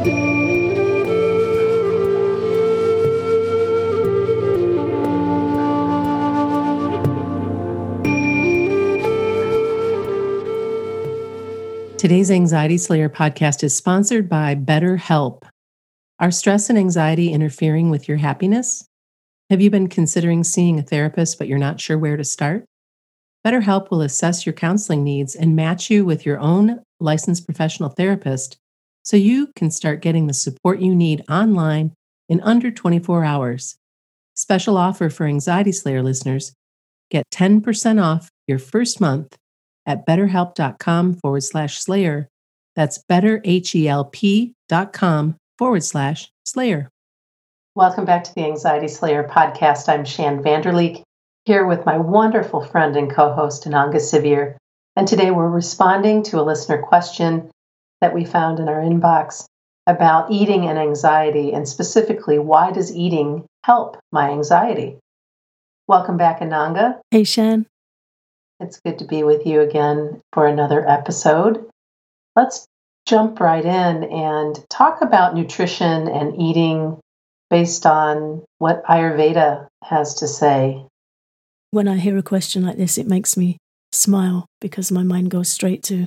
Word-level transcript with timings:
Today's 0.00 0.08
Anxiety 12.30 12.78
Slayer 12.78 13.10
podcast 13.10 13.62
is 13.62 13.76
sponsored 13.76 14.26
by 14.26 14.54
BetterHelp. 14.54 15.42
Are 16.18 16.30
stress 16.30 16.70
and 16.70 16.78
anxiety 16.78 17.34
interfering 17.34 17.90
with 17.90 18.08
your 18.08 18.16
happiness? 18.16 18.86
Have 19.50 19.60
you 19.60 19.68
been 19.68 19.86
considering 19.86 20.44
seeing 20.44 20.78
a 20.78 20.82
therapist, 20.82 21.38
but 21.38 21.46
you're 21.46 21.58
not 21.58 21.78
sure 21.78 21.98
where 21.98 22.16
to 22.16 22.24
start? 22.24 22.64
BetterHelp 23.46 23.90
will 23.90 24.00
assess 24.00 24.46
your 24.46 24.54
counseling 24.54 25.04
needs 25.04 25.34
and 25.34 25.54
match 25.54 25.90
you 25.90 26.06
with 26.06 26.24
your 26.24 26.38
own 26.38 26.80
licensed 27.00 27.44
professional 27.44 27.90
therapist 27.90 28.56
so 29.02 29.16
you 29.16 29.48
can 29.56 29.70
start 29.70 30.02
getting 30.02 30.26
the 30.26 30.34
support 30.34 30.80
you 30.80 30.94
need 30.94 31.24
online 31.30 31.94
in 32.28 32.42
under 32.42 32.70
24 32.70 33.24
hours. 33.24 33.76
Special 34.34 34.76
offer 34.76 35.08
for 35.10 35.26
Anxiety 35.26 35.72
Slayer 35.72 36.02
listeners 36.02 36.52
get 37.10 37.24
10% 37.32 38.02
off 38.02 38.30
your 38.46 38.58
first 38.58 39.00
month 39.00 39.36
at 39.86 40.06
betterhelp.com 40.06 41.14
forward 41.14 41.42
slash 41.42 41.80
slayer. 41.80 42.28
That's 42.76 43.02
betterhelp.com 43.10 45.36
forward 45.58 45.84
slash 45.84 46.30
slayer. 46.44 46.88
Welcome 47.74 48.04
back 48.04 48.24
to 48.24 48.34
the 48.34 48.44
Anxiety 48.44 48.88
Slayer 48.88 49.24
podcast. 49.24 49.88
I'm 49.88 50.04
Shann 50.04 50.42
Vander 50.42 50.72
Leek 50.72 51.02
here 51.44 51.66
with 51.66 51.86
my 51.86 51.98
wonderful 51.98 52.64
friend 52.64 52.96
and 52.96 53.10
co 53.10 53.32
host, 53.32 53.64
Ananga 53.64 53.96
Sivyer. 53.96 54.56
And 54.96 55.08
today 55.08 55.30
we're 55.30 55.48
responding 55.48 56.24
to 56.24 56.40
a 56.40 56.42
listener 56.42 56.82
question 56.82 57.50
that 58.00 58.14
we 58.14 58.24
found 58.24 58.58
in 58.58 58.68
our 58.68 58.80
inbox 58.80 59.46
about 59.86 60.30
eating 60.30 60.66
and 60.66 60.78
anxiety, 60.78 61.52
and 61.52 61.68
specifically, 61.68 62.38
why 62.38 62.70
does 62.70 62.94
eating 62.94 63.44
help 63.64 63.98
my 64.12 64.30
anxiety? 64.30 64.98
Welcome 65.88 66.16
back, 66.16 66.40
Ananga. 66.40 67.00
Hey, 67.10 67.24
Shann. 67.24 67.66
It's 68.60 68.80
good 68.84 68.98
to 68.98 69.06
be 69.06 69.22
with 69.22 69.46
you 69.46 69.60
again 69.60 70.20
for 70.32 70.46
another 70.46 70.88
episode. 70.88 71.68
Let's 72.36 72.66
jump 73.06 73.40
right 73.40 73.64
in 73.64 74.04
and 74.04 74.64
talk 74.68 75.02
about 75.02 75.34
nutrition 75.34 76.08
and 76.08 76.40
eating 76.40 77.00
based 77.48 77.86
on 77.86 78.44
what 78.58 78.84
Ayurveda 78.84 79.66
has 79.82 80.14
to 80.16 80.28
say. 80.28 80.84
When 81.72 81.88
I 81.88 81.96
hear 81.96 82.16
a 82.18 82.22
question 82.22 82.64
like 82.64 82.76
this, 82.76 82.98
it 82.98 83.06
makes 83.06 83.36
me 83.36 83.56
smile 83.92 84.46
because 84.60 84.92
my 84.92 85.02
mind 85.02 85.30
goes 85.30 85.48
straight 85.48 85.82
to 85.84 86.06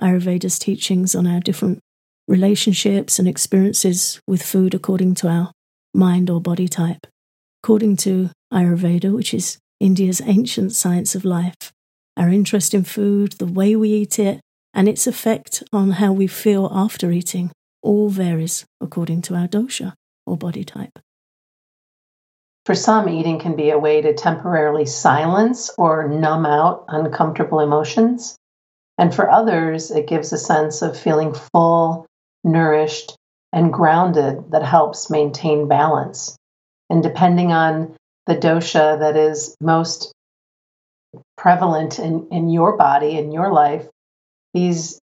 Ayurveda's 0.00 0.58
teachings 0.58 1.14
on 1.14 1.26
our 1.26 1.40
different 1.40 1.80
relationships 2.26 3.18
and 3.18 3.28
experiences 3.28 4.20
with 4.26 4.42
food 4.42 4.74
according 4.74 5.14
to 5.14 5.28
our 5.28 5.52
mind 5.92 6.30
or 6.30 6.40
body 6.40 6.68
type. 6.68 7.06
According 7.62 7.96
to 7.98 8.30
Ayurveda, 8.52 9.12
which 9.14 9.32
is 9.32 9.58
India's 9.80 10.20
ancient 10.24 10.72
science 10.72 11.14
of 11.14 11.24
life, 11.24 11.72
our 12.16 12.28
interest 12.28 12.74
in 12.74 12.84
food, 12.84 13.32
the 13.32 13.46
way 13.46 13.76
we 13.76 13.90
eat 13.90 14.18
it, 14.18 14.40
and 14.72 14.88
its 14.88 15.06
effect 15.06 15.62
on 15.72 15.92
how 15.92 16.12
we 16.12 16.26
feel 16.26 16.70
after 16.72 17.10
eating 17.10 17.52
all 17.82 18.08
varies 18.08 18.64
according 18.80 19.22
to 19.22 19.34
our 19.34 19.46
dosha 19.46 19.94
or 20.26 20.36
body 20.36 20.64
type. 20.64 20.98
For 22.66 22.74
some, 22.74 23.08
eating 23.08 23.38
can 23.38 23.56
be 23.56 23.70
a 23.70 23.78
way 23.78 24.00
to 24.00 24.14
temporarily 24.14 24.86
silence 24.86 25.70
or 25.76 26.08
numb 26.08 26.46
out 26.46 26.86
uncomfortable 26.88 27.60
emotions. 27.60 28.36
And 28.98 29.14
for 29.14 29.30
others, 29.30 29.90
it 29.90 30.06
gives 30.06 30.32
a 30.32 30.38
sense 30.38 30.82
of 30.82 30.98
feeling 30.98 31.34
full, 31.34 32.06
nourished, 32.44 33.16
and 33.52 33.72
grounded 33.72 34.50
that 34.50 34.64
helps 34.64 35.10
maintain 35.10 35.68
balance. 35.68 36.36
And 36.90 37.02
depending 37.02 37.52
on 37.52 37.96
the 38.26 38.36
dosha 38.36 38.98
that 38.98 39.16
is 39.16 39.56
most 39.60 40.12
prevalent 41.36 41.98
in, 41.98 42.28
in 42.30 42.48
your 42.50 42.76
body, 42.76 43.18
in 43.18 43.32
your 43.32 43.52
life, 43.52 43.86
these 44.52 44.98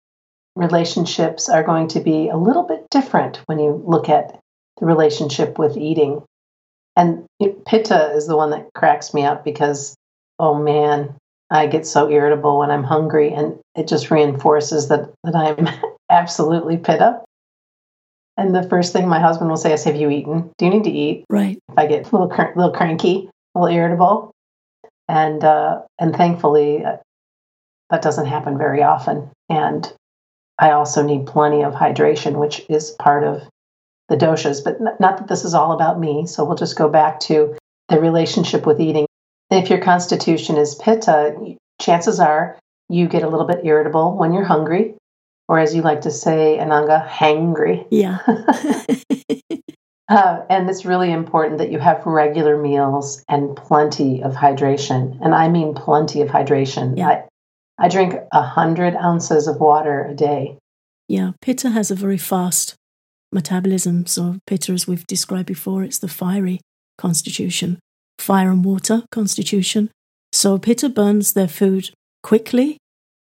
relationships 0.55 1.49
are 1.49 1.63
going 1.63 1.87
to 1.89 1.99
be 1.99 2.29
a 2.29 2.37
little 2.37 2.63
bit 2.63 2.89
different 2.89 3.41
when 3.45 3.59
you 3.59 3.81
look 3.85 4.09
at 4.09 4.39
the 4.79 4.85
relationship 4.85 5.57
with 5.57 5.77
eating. 5.77 6.21
And 6.95 7.25
pitta 7.65 8.11
is 8.15 8.27
the 8.27 8.35
one 8.35 8.49
that 8.51 8.73
cracks 8.73 9.13
me 9.13 9.23
up 9.23 9.45
because, 9.45 9.95
oh 10.39 10.55
man, 10.55 11.15
I 11.51 11.67
get 11.67 11.85
so 11.85 12.09
irritable 12.09 12.59
when 12.59 12.71
I'm 12.71 12.83
hungry, 12.83 13.33
and 13.33 13.59
it 13.75 13.87
just 13.87 14.09
reinforces 14.09 14.87
that, 14.87 15.13
that 15.25 15.35
I'm 15.35 15.67
absolutely 16.09 16.77
pitta. 16.77 17.21
And 18.37 18.55
the 18.55 18.63
first 18.63 18.93
thing 18.93 19.07
my 19.07 19.19
husband 19.19 19.49
will 19.49 19.57
say 19.57 19.73
is, 19.73 19.83
"Have 19.83 19.97
you 19.97 20.09
eaten? 20.09 20.51
Do 20.57 20.65
you 20.65 20.71
need 20.71 20.85
to 20.85 20.91
eat?" 20.91 21.25
Right. 21.29 21.59
If 21.69 21.77
I 21.77 21.85
get 21.87 22.07
a 22.07 22.15
little, 22.15 22.29
cr- 22.29 22.55
little 22.55 22.71
cranky, 22.71 23.29
a 23.53 23.59
little 23.59 23.75
irritable, 23.75 24.31
and 25.09 25.43
uh, 25.43 25.81
and 25.99 26.15
thankfully 26.15 26.85
uh, 26.85 26.97
that 27.89 28.01
doesn't 28.01 28.27
happen 28.27 28.57
very 28.57 28.81
often. 28.81 29.29
And 29.49 29.91
I 30.57 30.71
also 30.71 31.03
need 31.03 31.27
plenty 31.27 31.63
of 31.63 31.73
hydration, 31.73 32.39
which 32.39 32.65
is 32.69 32.91
part 32.91 33.25
of 33.25 33.43
the 34.07 34.15
doshas. 34.15 34.63
But 34.63 34.75
n- 34.79 34.95
not 35.01 35.17
that 35.17 35.27
this 35.27 35.43
is 35.43 35.53
all 35.53 35.73
about 35.73 35.99
me. 35.99 36.25
So 36.25 36.45
we'll 36.45 36.55
just 36.55 36.77
go 36.77 36.87
back 36.87 37.19
to 37.21 37.57
the 37.89 37.99
relationship 37.99 38.65
with 38.65 38.79
eating. 38.79 39.05
And 39.51 39.63
if 39.63 39.69
your 39.69 39.79
constitution 39.79 40.57
is 40.57 40.75
pitta, 40.75 41.57
chances 41.79 42.19
are 42.19 42.57
you 42.89 43.07
get 43.07 43.23
a 43.23 43.27
little 43.27 43.45
bit 43.45 43.63
irritable 43.63 44.17
when 44.17 44.33
you're 44.33 44.43
hungry, 44.43 44.95
or 45.47 45.59
as 45.59 45.75
you 45.75 45.81
like 45.81 46.01
to 46.01 46.11
say, 46.11 46.57
Ananga, 46.59 47.07
hangry. 47.07 47.85
Yeah. 47.91 48.19
Uh, 50.11 50.43
and 50.49 50.69
it's 50.69 50.83
really 50.83 51.09
important 51.09 51.59
that 51.59 51.71
you 51.71 51.79
have 51.79 52.05
regular 52.05 52.61
meals 52.61 53.23
and 53.29 53.55
plenty 53.55 54.21
of 54.21 54.33
hydration. 54.33 55.17
And 55.21 55.33
I 55.33 55.47
mean 55.47 55.73
plenty 55.73 56.21
of 56.21 56.27
hydration. 56.27 56.97
Yeah. 56.97 57.07
I, 57.07 57.23
I 57.79 57.87
drink 57.87 58.15
100 58.33 58.93
ounces 58.93 59.47
of 59.47 59.61
water 59.61 60.03
a 60.03 60.13
day. 60.13 60.57
Yeah, 61.07 61.31
Pitta 61.39 61.69
has 61.69 61.91
a 61.91 61.95
very 61.95 62.17
fast 62.17 62.75
metabolism. 63.31 64.05
So, 64.05 64.39
Pitta, 64.45 64.73
as 64.73 64.85
we've 64.85 65.07
described 65.07 65.47
before, 65.47 65.81
it's 65.81 65.99
the 65.99 66.09
fiery 66.09 66.59
constitution, 66.97 67.79
fire 68.21 68.49
and 68.49 68.63
water 68.63 69.03
constitution. 69.11 69.89
So, 70.31 70.57
Pitta 70.57 70.89
burns 70.89 71.33
their 71.33 71.47
food 71.47 71.89
quickly 72.23 72.77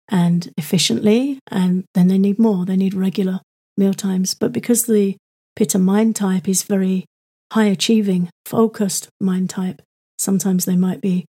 and 0.09 0.51
efficiently, 0.57 1.39
and 1.51 1.85
then 1.93 2.07
they 2.07 2.17
need 2.17 2.39
more. 2.39 2.65
They 2.65 2.75
need 2.75 2.93
regular 2.93 3.41
meal 3.77 3.93
times. 3.93 4.33
But 4.33 4.51
because 4.51 4.85
the 4.85 5.15
Pitta 5.55 5.79
mind 5.79 6.15
type 6.15 6.47
is 6.47 6.63
very 6.63 7.05
high 7.53 7.65
achieving, 7.65 8.29
focused 8.45 9.07
mind 9.21 9.49
type. 9.49 9.81
Sometimes 10.17 10.65
they 10.65 10.75
might 10.75 11.01
be 11.01 11.25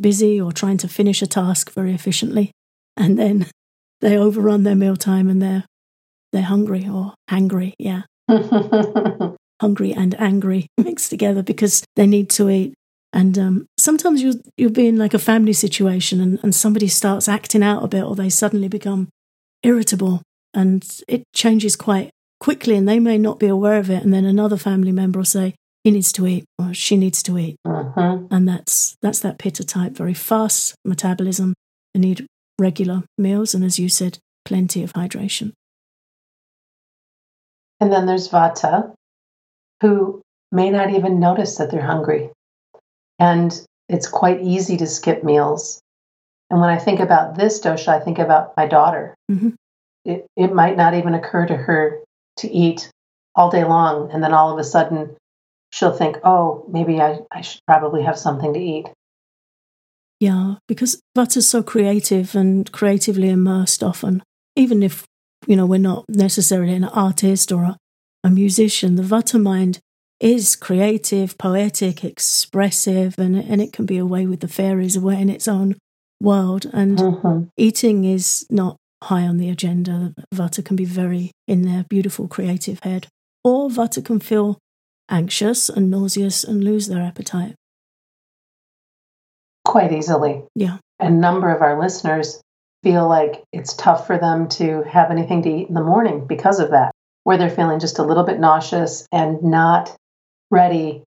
busy 0.00 0.40
or 0.40 0.52
trying 0.52 0.78
to 0.78 0.88
finish 0.88 1.22
a 1.22 1.26
task 1.26 1.72
very 1.72 1.94
efficiently, 1.94 2.50
and 2.96 3.18
then 3.18 3.46
they 4.00 4.16
overrun 4.16 4.64
their 4.64 4.74
mealtime 4.74 5.28
and 5.28 5.40
they're 5.40 5.64
they're 6.32 6.42
hungry 6.42 6.88
or 6.88 7.14
hangry, 7.30 7.74
yeah. 7.78 8.02
hungry 9.60 9.92
and 9.92 10.14
angry 10.18 10.66
mixed 10.78 11.10
together 11.10 11.42
because 11.42 11.84
they 11.96 12.06
need 12.06 12.30
to 12.30 12.50
eat. 12.50 12.74
And 13.12 13.38
um, 13.38 13.66
sometimes 13.78 14.22
you'll, 14.22 14.40
you'll 14.56 14.72
be 14.72 14.88
in 14.88 14.96
like 14.96 15.12
a 15.12 15.18
family 15.18 15.52
situation 15.52 16.20
and, 16.20 16.38
and 16.42 16.54
somebody 16.54 16.88
starts 16.88 17.28
acting 17.28 17.62
out 17.62 17.84
a 17.84 17.88
bit 17.88 18.04
or 18.04 18.16
they 18.16 18.30
suddenly 18.30 18.68
become 18.68 19.08
irritable 19.62 20.22
and 20.54 20.86
it 21.08 21.24
changes 21.34 21.76
quite 21.76 22.10
quickly 22.40 22.74
and 22.74 22.88
they 22.88 22.98
may 22.98 23.18
not 23.18 23.38
be 23.38 23.46
aware 23.46 23.78
of 23.78 23.90
it. 23.90 24.02
And 24.02 24.14
then 24.14 24.24
another 24.24 24.56
family 24.56 24.92
member 24.92 25.18
will 25.18 25.24
say, 25.24 25.54
he 25.84 25.90
needs 25.90 26.12
to 26.12 26.26
eat 26.26 26.44
or 26.58 26.72
she 26.72 26.96
needs 26.96 27.22
to 27.24 27.38
eat. 27.38 27.56
Uh-huh. 27.64 28.20
And 28.30 28.48
that's, 28.48 28.96
that's 29.02 29.20
that 29.20 29.38
pitta 29.38 29.64
type, 29.64 29.92
very 29.92 30.14
fast 30.14 30.74
metabolism. 30.84 31.54
They 31.92 32.00
need 32.00 32.26
regular 32.58 33.02
meals. 33.18 33.52
And 33.54 33.64
as 33.64 33.78
you 33.78 33.88
said, 33.88 34.18
plenty 34.44 34.82
of 34.82 34.92
hydration. 34.92 35.52
And 37.80 37.92
then 37.92 38.06
there's 38.06 38.28
Vata, 38.28 38.94
who 39.80 40.22
may 40.52 40.70
not 40.70 40.90
even 40.90 41.18
notice 41.18 41.56
that 41.56 41.70
they're 41.70 41.82
hungry. 41.82 42.30
And 43.22 43.54
it's 43.88 44.08
quite 44.08 44.42
easy 44.42 44.76
to 44.78 44.86
skip 44.88 45.22
meals. 45.22 45.80
And 46.50 46.60
when 46.60 46.70
I 46.70 46.78
think 46.78 46.98
about 46.98 47.36
this 47.36 47.60
dosha, 47.60 47.86
I 47.86 48.00
think 48.00 48.18
about 48.18 48.56
my 48.56 48.66
daughter. 48.66 49.14
Mm-hmm. 49.30 49.50
It, 50.04 50.26
it 50.36 50.52
might 50.52 50.76
not 50.76 50.94
even 50.94 51.14
occur 51.14 51.46
to 51.46 51.56
her 51.56 52.00
to 52.38 52.50
eat 52.50 52.90
all 53.36 53.48
day 53.48 53.62
long. 53.62 54.10
And 54.10 54.24
then 54.24 54.34
all 54.34 54.50
of 54.50 54.58
a 54.58 54.64
sudden, 54.64 55.14
she'll 55.70 55.92
think, 55.92 56.16
oh, 56.24 56.66
maybe 56.68 57.00
I, 57.00 57.20
I 57.30 57.42
should 57.42 57.60
probably 57.64 58.02
have 58.02 58.18
something 58.18 58.54
to 58.54 58.60
eat. 58.60 58.86
Yeah, 60.18 60.56
because 60.66 61.00
Vata's 61.16 61.48
so 61.48 61.62
creative 61.62 62.34
and 62.34 62.70
creatively 62.72 63.30
immersed 63.30 63.84
often. 63.84 64.24
Even 64.56 64.82
if, 64.82 65.04
you 65.46 65.54
know, 65.54 65.66
we're 65.66 65.78
not 65.78 66.04
necessarily 66.08 66.74
an 66.74 66.84
artist 66.84 67.52
or 67.52 67.62
a, 67.62 67.76
a 68.24 68.30
musician, 68.30 68.96
the 68.96 69.04
Vata 69.04 69.40
mind 69.40 69.78
is 70.22 70.54
creative, 70.54 71.36
poetic, 71.36 72.04
expressive, 72.04 73.18
and, 73.18 73.36
and 73.36 73.60
it 73.60 73.72
can 73.72 73.84
be 73.84 73.98
away 73.98 74.24
with 74.24 74.40
the 74.40 74.48
fairies, 74.48 74.96
away 74.96 75.20
in 75.20 75.28
its 75.28 75.48
own 75.48 75.76
world. 76.20 76.64
And 76.72 76.98
mm-hmm. 76.98 77.42
eating 77.56 78.04
is 78.04 78.46
not 78.48 78.76
high 79.02 79.22
on 79.22 79.38
the 79.38 79.50
agenda. 79.50 80.14
Vata 80.32 80.64
can 80.64 80.76
be 80.76 80.84
very 80.84 81.32
in 81.48 81.62
their 81.62 81.84
beautiful 81.90 82.28
creative 82.28 82.78
head. 82.84 83.08
Or 83.42 83.68
Vata 83.68 84.04
can 84.04 84.20
feel 84.20 84.58
anxious 85.10 85.68
and 85.68 85.90
nauseous 85.90 86.44
and 86.44 86.62
lose 86.62 86.86
their 86.86 87.02
appetite. 87.02 87.56
Quite 89.64 89.92
easily. 89.92 90.44
Yeah. 90.54 90.78
A 91.00 91.10
number 91.10 91.52
of 91.52 91.62
our 91.62 91.80
listeners 91.80 92.40
feel 92.84 93.08
like 93.08 93.42
it's 93.52 93.74
tough 93.74 94.06
for 94.06 94.18
them 94.18 94.48
to 94.50 94.82
have 94.84 95.10
anything 95.10 95.42
to 95.42 95.50
eat 95.50 95.68
in 95.68 95.74
the 95.74 95.82
morning 95.82 96.26
because 96.26 96.60
of 96.60 96.70
that, 96.70 96.92
where 97.24 97.38
they're 97.38 97.50
feeling 97.50 97.80
just 97.80 97.98
a 97.98 98.04
little 98.04 98.24
bit 98.24 98.38
nauseous 98.38 99.06
and 99.10 99.42
not 99.42 99.96
ready 100.52 101.02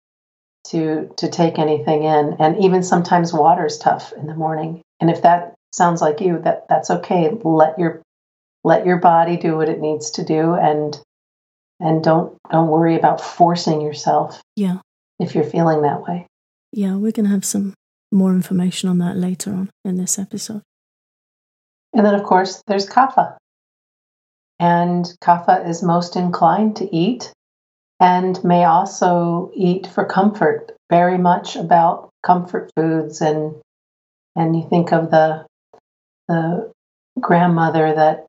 to 0.68 1.12
to 1.18 1.28
take 1.28 1.58
anything 1.58 2.02
in. 2.02 2.36
And 2.40 2.64
even 2.64 2.82
sometimes 2.82 3.32
water 3.32 3.66
is 3.66 3.78
tough 3.78 4.12
in 4.14 4.26
the 4.26 4.34
morning. 4.34 4.82
And 5.00 5.10
if 5.10 5.22
that 5.22 5.54
sounds 5.72 6.00
like 6.00 6.20
you 6.20 6.40
that 6.42 6.66
that's 6.68 6.90
okay. 6.90 7.30
Let 7.44 7.78
your 7.78 8.02
let 8.64 8.86
your 8.86 8.96
body 8.96 9.36
do 9.36 9.56
what 9.56 9.68
it 9.68 9.80
needs 9.80 10.12
to 10.12 10.24
do 10.24 10.54
and 10.54 10.98
and 11.78 12.02
don't 12.02 12.36
don't 12.50 12.68
worry 12.68 12.96
about 12.96 13.20
forcing 13.20 13.80
yourself 13.80 14.40
yeah. 14.56 14.78
if 15.20 15.34
you're 15.34 15.44
feeling 15.44 15.82
that 15.82 16.02
way. 16.02 16.26
Yeah 16.72 16.94
we're 16.94 17.12
going 17.12 17.26
to 17.26 17.32
have 17.32 17.44
some 17.44 17.74
more 18.10 18.32
information 18.32 18.88
on 18.88 18.98
that 18.98 19.16
later 19.16 19.52
on 19.52 19.70
in 19.84 19.96
this 19.96 20.18
episode. 20.18 20.62
And 21.92 22.06
then 22.06 22.14
of 22.14 22.24
course 22.24 22.62
there's 22.66 22.88
kapha. 22.88 23.36
And 24.58 25.04
kapha 25.22 25.68
is 25.68 25.82
most 25.82 26.16
inclined 26.16 26.76
to 26.76 26.96
eat 26.96 27.32
and 28.04 28.44
may 28.44 28.64
also 28.64 29.50
eat 29.54 29.86
for 29.86 30.04
comfort. 30.04 30.72
Very 30.90 31.16
much 31.16 31.56
about 31.56 32.10
comfort 32.22 32.70
foods 32.76 33.22
and 33.22 33.54
and 34.36 34.54
you 34.54 34.66
think 34.68 34.92
of 34.92 35.10
the 35.10 35.46
the 36.28 36.70
grandmother 37.18 37.94
that 37.94 38.26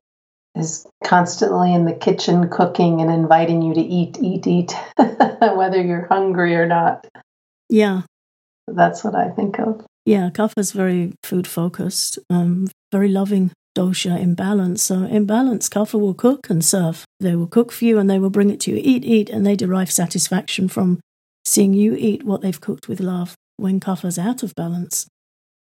is 0.54 0.86
constantly 1.04 1.74
in 1.74 1.84
the 1.84 1.92
kitchen 1.92 2.48
cooking 2.48 3.02
and 3.02 3.10
inviting 3.10 3.60
you 3.60 3.74
to 3.74 3.80
eat 3.80 4.16
eat 4.18 4.46
eat 4.46 4.72
whether 4.96 5.82
you're 5.82 6.06
hungry 6.06 6.54
or 6.54 6.66
not. 6.66 7.06
Yeah. 7.68 8.02
That's 8.68 9.04
what 9.04 9.14
i 9.14 9.28
think 9.28 9.58
of. 9.58 9.84
Yeah 10.06 10.30
kapha 10.30 10.58
is 10.58 10.72
very 10.72 11.12
food 11.22 11.46
focused 11.46 12.18
um, 12.30 12.68
very 12.90 13.10
loving 13.10 13.50
dosha 13.76 14.18
imbalance. 14.18 14.82
So 14.82 15.04
imbalance, 15.04 15.68
kapha 15.68 16.00
will 16.00 16.14
cook 16.14 16.48
and 16.50 16.64
serve. 16.64 17.04
They 17.20 17.36
will 17.36 17.46
cook 17.46 17.70
for 17.70 17.84
you 17.84 17.98
and 17.98 18.08
they 18.08 18.18
will 18.18 18.30
bring 18.30 18.50
it 18.50 18.60
to 18.60 18.70
you. 18.72 18.80
Eat, 18.82 19.04
eat, 19.04 19.28
and 19.30 19.46
they 19.46 19.54
derive 19.54 19.90
satisfaction 19.92 20.68
from 20.68 21.00
seeing 21.44 21.74
you 21.74 21.94
eat 21.96 22.24
what 22.24 22.40
they've 22.40 22.60
cooked 22.60 22.88
with 22.88 23.00
love. 23.00 23.34
When 23.56 23.80
kapha's 23.80 24.18
out 24.18 24.42
of 24.42 24.54
balance, 24.54 25.06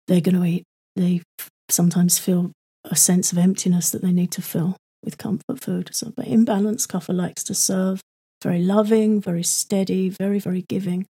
they're 0.06 0.20
going 0.20 0.40
to 0.40 0.44
eat. 0.44 0.64
They 0.96 1.22
sometimes 1.68 2.18
feel 2.18 2.52
a 2.84 2.96
sense 2.96 3.32
of 3.32 3.38
emptiness 3.38 3.90
that 3.90 4.02
they 4.02 4.12
need 4.12 4.32
to 4.32 4.42
fill 4.42 4.76
with 5.02 5.18
comfort 5.18 5.60
food. 5.60 5.90
So, 5.92 6.12
but 6.14 6.26
in 6.26 6.44
balance, 6.44 6.86
kapha 6.86 7.14
likes 7.14 7.42
to 7.44 7.54
serve. 7.54 8.00
Very 8.42 8.62
loving, 8.62 9.20
very 9.20 9.42
steady, 9.42 10.08
very, 10.08 10.38
very 10.38 10.62
giving. 10.68 11.06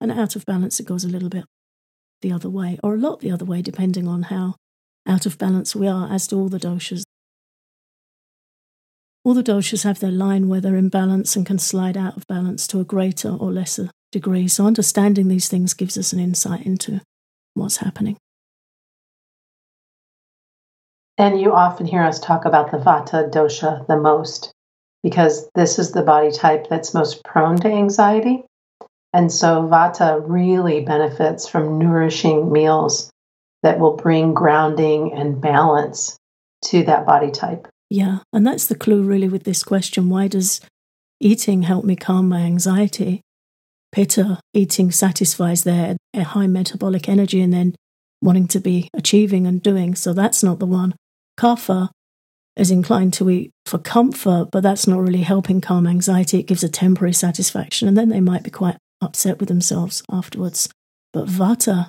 And 0.00 0.10
out 0.10 0.34
of 0.34 0.46
balance, 0.46 0.80
it 0.80 0.86
goes 0.86 1.04
a 1.04 1.08
little 1.08 1.28
bit 1.28 1.44
the 2.22 2.32
other 2.32 2.50
way, 2.50 2.78
or 2.82 2.94
a 2.94 2.98
lot 2.98 3.20
the 3.20 3.30
other 3.30 3.44
way, 3.44 3.62
depending 3.62 4.06
on 4.06 4.24
how 4.24 4.56
out 5.10 5.26
of 5.26 5.36
balance 5.36 5.74
we 5.74 5.88
are, 5.88 6.10
as 6.10 6.26
do 6.28 6.38
all 6.38 6.48
the 6.48 6.58
doshas. 6.58 7.02
All 9.24 9.34
the 9.34 9.42
doshas 9.42 9.84
have 9.84 10.00
their 10.00 10.10
line 10.10 10.48
where 10.48 10.60
they're 10.60 10.76
in 10.76 10.88
balance 10.88 11.36
and 11.36 11.44
can 11.44 11.58
slide 11.58 11.96
out 11.96 12.16
of 12.16 12.26
balance 12.26 12.66
to 12.68 12.80
a 12.80 12.84
greater 12.84 13.30
or 13.30 13.52
lesser 13.52 13.90
degree. 14.12 14.48
So, 14.48 14.66
understanding 14.66 15.28
these 15.28 15.48
things 15.48 15.74
gives 15.74 15.98
us 15.98 16.12
an 16.12 16.20
insight 16.20 16.64
into 16.64 17.02
what's 17.54 17.78
happening. 17.78 18.16
And 21.18 21.38
you 21.38 21.52
often 21.52 21.84
hear 21.84 22.02
us 22.02 22.18
talk 22.18 22.46
about 22.46 22.70
the 22.70 22.78
vata 22.78 23.30
dosha 23.30 23.86
the 23.86 23.98
most 23.98 24.52
because 25.02 25.50
this 25.54 25.78
is 25.78 25.92
the 25.92 26.02
body 26.02 26.30
type 26.30 26.68
that's 26.68 26.94
most 26.94 27.22
prone 27.24 27.58
to 27.58 27.68
anxiety. 27.68 28.44
And 29.12 29.30
so 29.30 29.68
vata 29.68 30.22
really 30.24 30.82
benefits 30.82 31.46
from 31.46 31.78
nourishing 31.78 32.50
meals 32.50 33.10
that 33.62 33.78
will 33.78 33.96
bring 33.96 34.34
grounding 34.34 35.12
and 35.12 35.40
balance 35.40 36.16
to 36.66 36.82
that 36.84 37.06
body 37.06 37.30
type. 37.30 37.68
Yeah, 37.88 38.18
and 38.32 38.46
that's 38.46 38.66
the 38.66 38.74
clue 38.74 39.02
really 39.02 39.28
with 39.28 39.44
this 39.44 39.62
question. 39.62 40.08
Why 40.08 40.28
does 40.28 40.60
eating 41.20 41.62
help 41.62 41.84
me 41.84 41.96
calm 41.96 42.28
my 42.28 42.40
anxiety? 42.40 43.20
Pitta, 43.92 44.40
eating 44.54 44.92
satisfies 44.92 45.64
their 45.64 45.96
high 46.16 46.46
metabolic 46.46 47.08
energy 47.08 47.40
and 47.40 47.52
then 47.52 47.74
wanting 48.22 48.46
to 48.48 48.60
be 48.60 48.88
achieving 48.94 49.46
and 49.46 49.62
doing. 49.62 49.94
So 49.94 50.12
that's 50.12 50.42
not 50.42 50.60
the 50.60 50.66
one. 50.66 50.94
Kapha 51.38 51.88
is 52.56 52.70
inclined 52.70 53.14
to 53.14 53.28
eat 53.30 53.50
for 53.66 53.78
comfort, 53.78 54.48
but 54.52 54.62
that's 54.62 54.86
not 54.86 55.00
really 55.00 55.22
helping 55.22 55.60
calm 55.60 55.86
anxiety. 55.86 56.38
It 56.38 56.46
gives 56.46 56.62
a 56.62 56.68
temporary 56.68 57.14
satisfaction, 57.14 57.88
and 57.88 57.96
then 57.96 58.10
they 58.10 58.20
might 58.20 58.44
be 58.44 58.50
quite 58.50 58.76
upset 59.00 59.40
with 59.40 59.48
themselves 59.48 60.02
afterwards. 60.12 60.68
But 61.12 61.26
Vata 61.26 61.88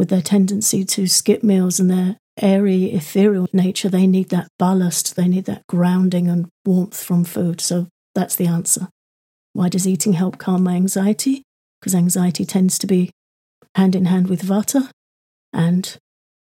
with 0.00 0.08
their 0.08 0.22
tendency 0.22 0.82
to 0.82 1.06
skip 1.06 1.42
meals 1.42 1.78
and 1.78 1.90
their 1.90 2.16
airy, 2.40 2.84
ethereal 2.84 3.46
nature, 3.52 3.90
they 3.90 4.06
need 4.06 4.30
that 4.30 4.48
ballast, 4.58 5.14
they 5.14 5.28
need 5.28 5.44
that 5.44 5.62
grounding 5.68 6.26
and 6.26 6.48
warmth 6.64 7.04
from 7.04 7.22
food. 7.22 7.60
So 7.60 7.86
that's 8.14 8.34
the 8.34 8.46
answer. 8.46 8.88
Why 9.52 9.68
does 9.68 9.86
eating 9.86 10.14
help 10.14 10.38
calm 10.38 10.64
my 10.64 10.74
anxiety? 10.74 11.42
Because 11.78 11.94
anxiety 11.94 12.46
tends 12.46 12.78
to 12.78 12.86
be 12.86 13.10
hand 13.74 13.94
in 13.94 14.06
hand 14.06 14.30
with 14.30 14.42
vata, 14.42 14.88
and 15.52 15.98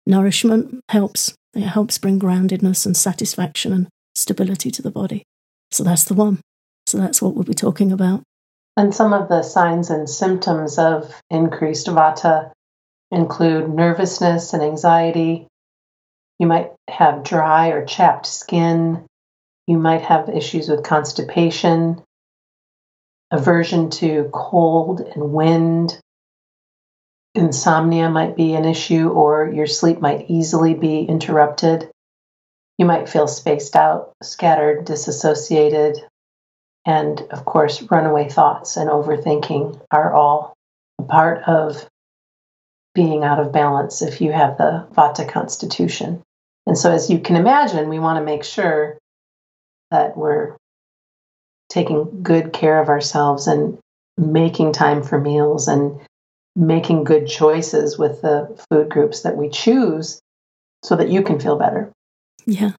nourishment 0.05 0.79
helps. 0.87 1.35
It 1.53 1.63
helps 1.63 1.97
bring 1.97 2.21
groundedness 2.21 2.85
and 2.85 2.95
satisfaction 2.95 3.73
and 3.73 3.89
stability 4.15 4.71
to 4.71 4.81
the 4.81 4.91
body. 4.91 5.23
So 5.71 5.83
that's 5.83 6.05
the 6.05 6.13
one. 6.13 6.39
So 6.85 6.97
that's 6.97 7.21
what 7.21 7.35
we'll 7.35 7.43
be 7.43 7.53
talking 7.53 7.91
about. 7.91 8.23
And 8.77 8.95
some 8.95 9.11
of 9.11 9.27
the 9.27 9.43
signs 9.43 9.89
and 9.89 10.09
symptoms 10.09 10.77
of 10.77 11.13
increased 11.29 11.87
vata 11.87 12.53
include 13.11 13.69
nervousness 13.69 14.53
and 14.53 14.63
anxiety. 14.63 15.47
You 16.39 16.47
might 16.47 16.71
have 16.89 17.23
dry 17.23 17.67
or 17.67 17.85
chapped 17.85 18.25
skin. 18.25 19.05
You 19.67 19.77
might 19.77 20.01
have 20.01 20.29
issues 20.29 20.69
with 20.69 20.83
constipation, 20.83 22.01
aversion 23.29 23.89
to 23.91 24.29
cold 24.33 25.01
and 25.01 25.33
wind. 25.33 25.99
Insomnia 27.35 28.09
might 28.09 28.35
be 28.35 28.55
an 28.55 28.65
issue, 28.65 29.09
or 29.09 29.49
your 29.49 29.67
sleep 29.67 30.01
might 30.01 30.29
easily 30.29 30.73
be 30.73 31.03
interrupted. 31.03 31.89
You 32.77 32.85
might 32.85 33.07
feel 33.07 33.27
spaced 33.27 33.75
out, 33.75 34.13
scattered, 34.23 34.85
disassociated. 34.85 35.97
And 36.85 37.21
of 37.29 37.45
course, 37.45 37.83
runaway 37.83 38.27
thoughts 38.27 38.75
and 38.75 38.89
overthinking 38.89 39.79
are 39.91 40.13
all 40.13 40.55
a 40.99 41.03
part 41.03 41.43
of 41.43 41.87
being 42.93 43.23
out 43.23 43.39
of 43.39 43.51
balance 43.51 44.01
if 44.01 44.21
you 44.21 44.31
have 44.31 44.57
the 44.57 44.87
Vata 44.93 45.27
constitution. 45.27 46.21
And 46.65 46.77
so, 46.77 46.91
as 46.91 47.09
you 47.09 47.19
can 47.19 47.35
imagine, 47.35 47.89
we 47.89 47.99
want 47.99 48.19
to 48.19 48.25
make 48.25 48.43
sure 48.43 48.97
that 49.89 50.15
we're 50.15 50.55
taking 51.69 52.21
good 52.21 52.53
care 52.53 52.81
of 52.81 52.89
ourselves 52.89 53.47
and 53.47 53.77
making 54.17 54.73
time 54.73 55.03
for 55.03 55.19
meals 55.19 55.67
and 55.67 55.99
making 56.55 57.03
good 57.03 57.27
choices 57.27 57.97
with 57.97 58.21
the 58.21 58.63
food 58.69 58.89
groups 58.89 59.21
that 59.21 59.37
we 59.37 59.49
choose 59.49 60.19
so 60.83 60.95
that 60.95 61.09
you 61.09 61.23
can 61.23 61.39
feel 61.39 61.57
better. 61.57 61.91
Yeah. 62.45 62.71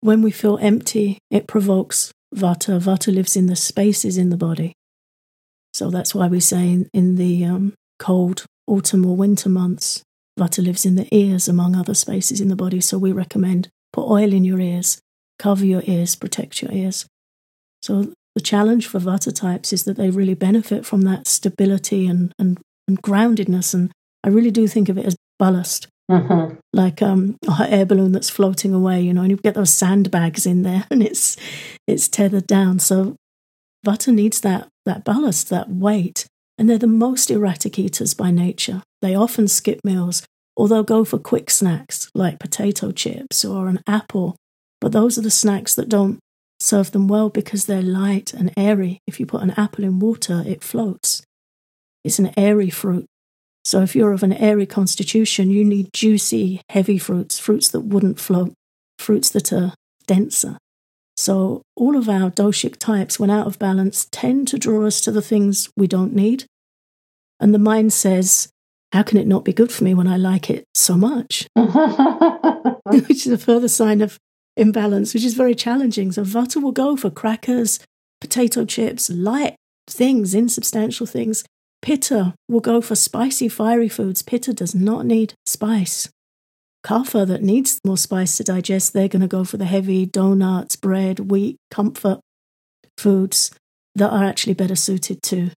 When 0.00 0.20
we 0.20 0.30
feel 0.30 0.58
empty, 0.58 1.18
it 1.30 1.46
provokes 1.46 2.12
Vata. 2.34 2.80
Vata 2.80 3.14
lives 3.14 3.36
in 3.36 3.46
the 3.46 3.56
spaces 3.56 4.18
in 4.18 4.30
the 4.30 4.36
body. 4.36 4.74
So 5.72 5.90
that's 5.90 6.14
why 6.14 6.26
we 6.26 6.40
say 6.40 6.68
in, 6.68 6.88
in 6.92 7.16
the 7.16 7.44
um, 7.44 7.74
cold 7.98 8.44
autumn 8.72 9.04
or 9.04 9.16
winter 9.16 9.48
months. 9.48 10.02
Vata 10.38 10.64
lives 10.64 10.86
in 10.86 10.94
the 10.94 11.06
ears, 11.14 11.46
among 11.46 11.76
other 11.76 11.94
spaces 11.94 12.40
in 12.40 12.48
the 12.48 12.56
body, 12.56 12.80
so 12.80 12.96
we 12.98 13.12
recommend 13.12 13.68
put 13.92 14.08
oil 14.08 14.32
in 14.32 14.44
your 14.44 14.60
ears, 14.60 15.00
cover 15.38 15.64
your 15.64 15.82
ears, 15.86 16.16
protect 16.16 16.62
your 16.62 16.72
ears. 16.72 17.06
So 17.82 18.12
the 18.34 18.40
challenge 18.40 18.86
for 18.86 18.98
Vata 18.98 19.34
types 19.34 19.72
is 19.72 19.84
that 19.84 19.96
they 19.96 20.10
really 20.10 20.34
benefit 20.34 20.86
from 20.86 21.02
that 21.02 21.26
stability 21.26 22.06
and, 22.06 22.32
and, 22.38 22.58
and 22.88 23.02
groundedness. 23.02 23.74
And 23.74 23.92
I 24.24 24.28
really 24.28 24.50
do 24.50 24.66
think 24.66 24.88
of 24.88 24.96
it 24.96 25.04
as 25.04 25.16
ballast, 25.38 25.88
mm-hmm. 26.10 26.56
like 26.72 27.02
um, 27.02 27.36
a 27.46 27.50
hot 27.50 27.70
air 27.70 27.84
balloon 27.84 28.12
that's 28.12 28.30
floating 28.30 28.72
away, 28.72 29.02
you 29.02 29.12
know, 29.12 29.22
and 29.22 29.30
you 29.30 29.36
get 29.36 29.54
those 29.54 29.74
sandbags 29.74 30.46
in 30.46 30.62
there 30.62 30.86
and 30.90 31.02
it's 31.02 31.36
it's 31.86 32.08
tethered 32.08 32.46
down. 32.46 32.78
So 32.78 33.16
Vata 33.86 34.14
needs 34.14 34.40
that 34.40 34.68
that 34.86 35.04
ballast, 35.04 35.50
that 35.50 35.68
weight 35.68 36.26
and 36.62 36.70
they're 36.70 36.78
the 36.78 36.86
most 36.86 37.28
erratic 37.28 37.76
eaters 37.76 38.14
by 38.14 38.30
nature. 38.30 38.84
They 39.00 39.16
often 39.16 39.48
skip 39.48 39.80
meals, 39.82 40.22
or 40.54 40.68
they'll 40.68 40.84
go 40.84 41.04
for 41.04 41.18
quick 41.18 41.50
snacks 41.50 42.08
like 42.14 42.38
potato 42.38 42.92
chips 42.92 43.44
or 43.44 43.66
an 43.66 43.80
apple. 43.84 44.36
But 44.80 44.92
those 44.92 45.18
are 45.18 45.22
the 45.22 45.28
snacks 45.28 45.74
that 45.74 45.88
don't 45.88 46.20
serve 46.60 46.92
them 46.92 47.08
well 47.08 47.30
because 47.30 47.66
they're 47.66 47.82
light 47.82 48.32
and 48.32 48.52
airy. 48.56 49.00
If 49.08 49.18
you 49.18 49.26
put 49.26 49.42
an 49.42 49.50
apple 49.56 49.82
in 49.82 49.98
water, 49.98 50.44
it 50.46 50.62
floats. 50.62 51.24
It's 52.04 52.20
an 52.20 52.32
airy 52.36 52.70
fruit. 52.70 53.06
So 53.64 53.82
if 53.82 53.96
you're 53.96 54.12
of 54.12 54.22
an 54.22 54.32
airy 54.32 54.66
constitution, 54.66 55.50
you 55.50 55.64
need 55.64 55.92
juicy, 55.92 56.62
heavy 56.70 56.96
fruits, 56.96 57.40
fruits 57.40 57.70
that 57.70 57.80
wouldn't 57.80 58.20
float 58.20 58.52
fruits 59.00 59.30
that 59.30 59.52
are 59.52 59.74
denser. 60.06 60.58
So 61.16 61.62
all 61.74 61.96
of 61.96 62.08
our 62.08 62.30
doshic 62.30 62.76
types, 62.76 63.18
when 63.18 63.30
out 63.30 63.48
of 63.48 63.58
balance, 63.58 64.06
tend 64.12 64.46
to 64.46 64.58
draw 64.58 64.86
us 64.86 65.00
to 65.00 65.10
the 65.10 65.22
things 65.22 65.68
we 65.76 65.88
don't 65.88 66.14
need. 66.14 66.44
And 67.42 67.52
the 67.52 67.58
mind 67.58 67.92
says, 67.92 68.48
how 68.92 69.02
can 69.02 69.18
it 69.18 69.26
not 69.26 69.44
be 69.44 69.52
good 69.52 69.72
for 69.72 69.82
me 69.82 69.94
when 69.94 70.06
I 70.06 70.16
like 70.16 70.48
it 70.48 70.64
so 70.74 70.96
much? 70.96 71.48
which 71.56 73.26
is 73.26 73.32
a 73.32 73.38
further 73.38 73.68
sign 73.68 74.00
of 74.00 74.18
imbalance, 74.56 75.12
which 75.12 75.24
is 75.24 75.34
very 75.34 75.54
challenging. 75.54 76.12
So 76.12 76.22
Vata 76.22 76.62
will 76.62 76.72
go 76.72 76.96
for 76.96 77.10
crackers, 77.10 77.80
potato 78.20 78.64
chips, 78.64 79.10
light 79.10 79.56
things, 79.88 80.34
insubstantial 80.34 81.06
things. 81.06 81.44
Pitta 81.80 82.34
will 82.48 82.60
go 82.60 82.80
for 82.80 82.94
spicy, 82.94 83.48
fiery 83.48 83.88
foods. 83.88 84.22
Pitta 84.22 84.52
does 84.52 84.74
not 84.74 85.04
need 85.04 85.34
spice. 85.44 86.08
Kapha 86.86 87.26
that 87.26 87.42
needs 87.42 87.80
more 87.84 87.96
spice 87.96 88.36
to 88.36 88.44
digest, 88.44 88.92
they're 88.92 89.08
going 89.08 89.22
to 89.22 89.28
go 89.28 89.44
for 89.44 89.56
the 89.56 89.64
heavy 89.64 90.06
donuts, 90.06 90.76
bread, 90.76 91.30
wheat, 91.30 91.56
comfort 91.70 92.20
foods 92.98 93.50
that 93.94 94.10
are 94.10 94.24
actually 94.24 94.54
better 94.54 94.76
suited 94.76 95.22
to 95.22 95.50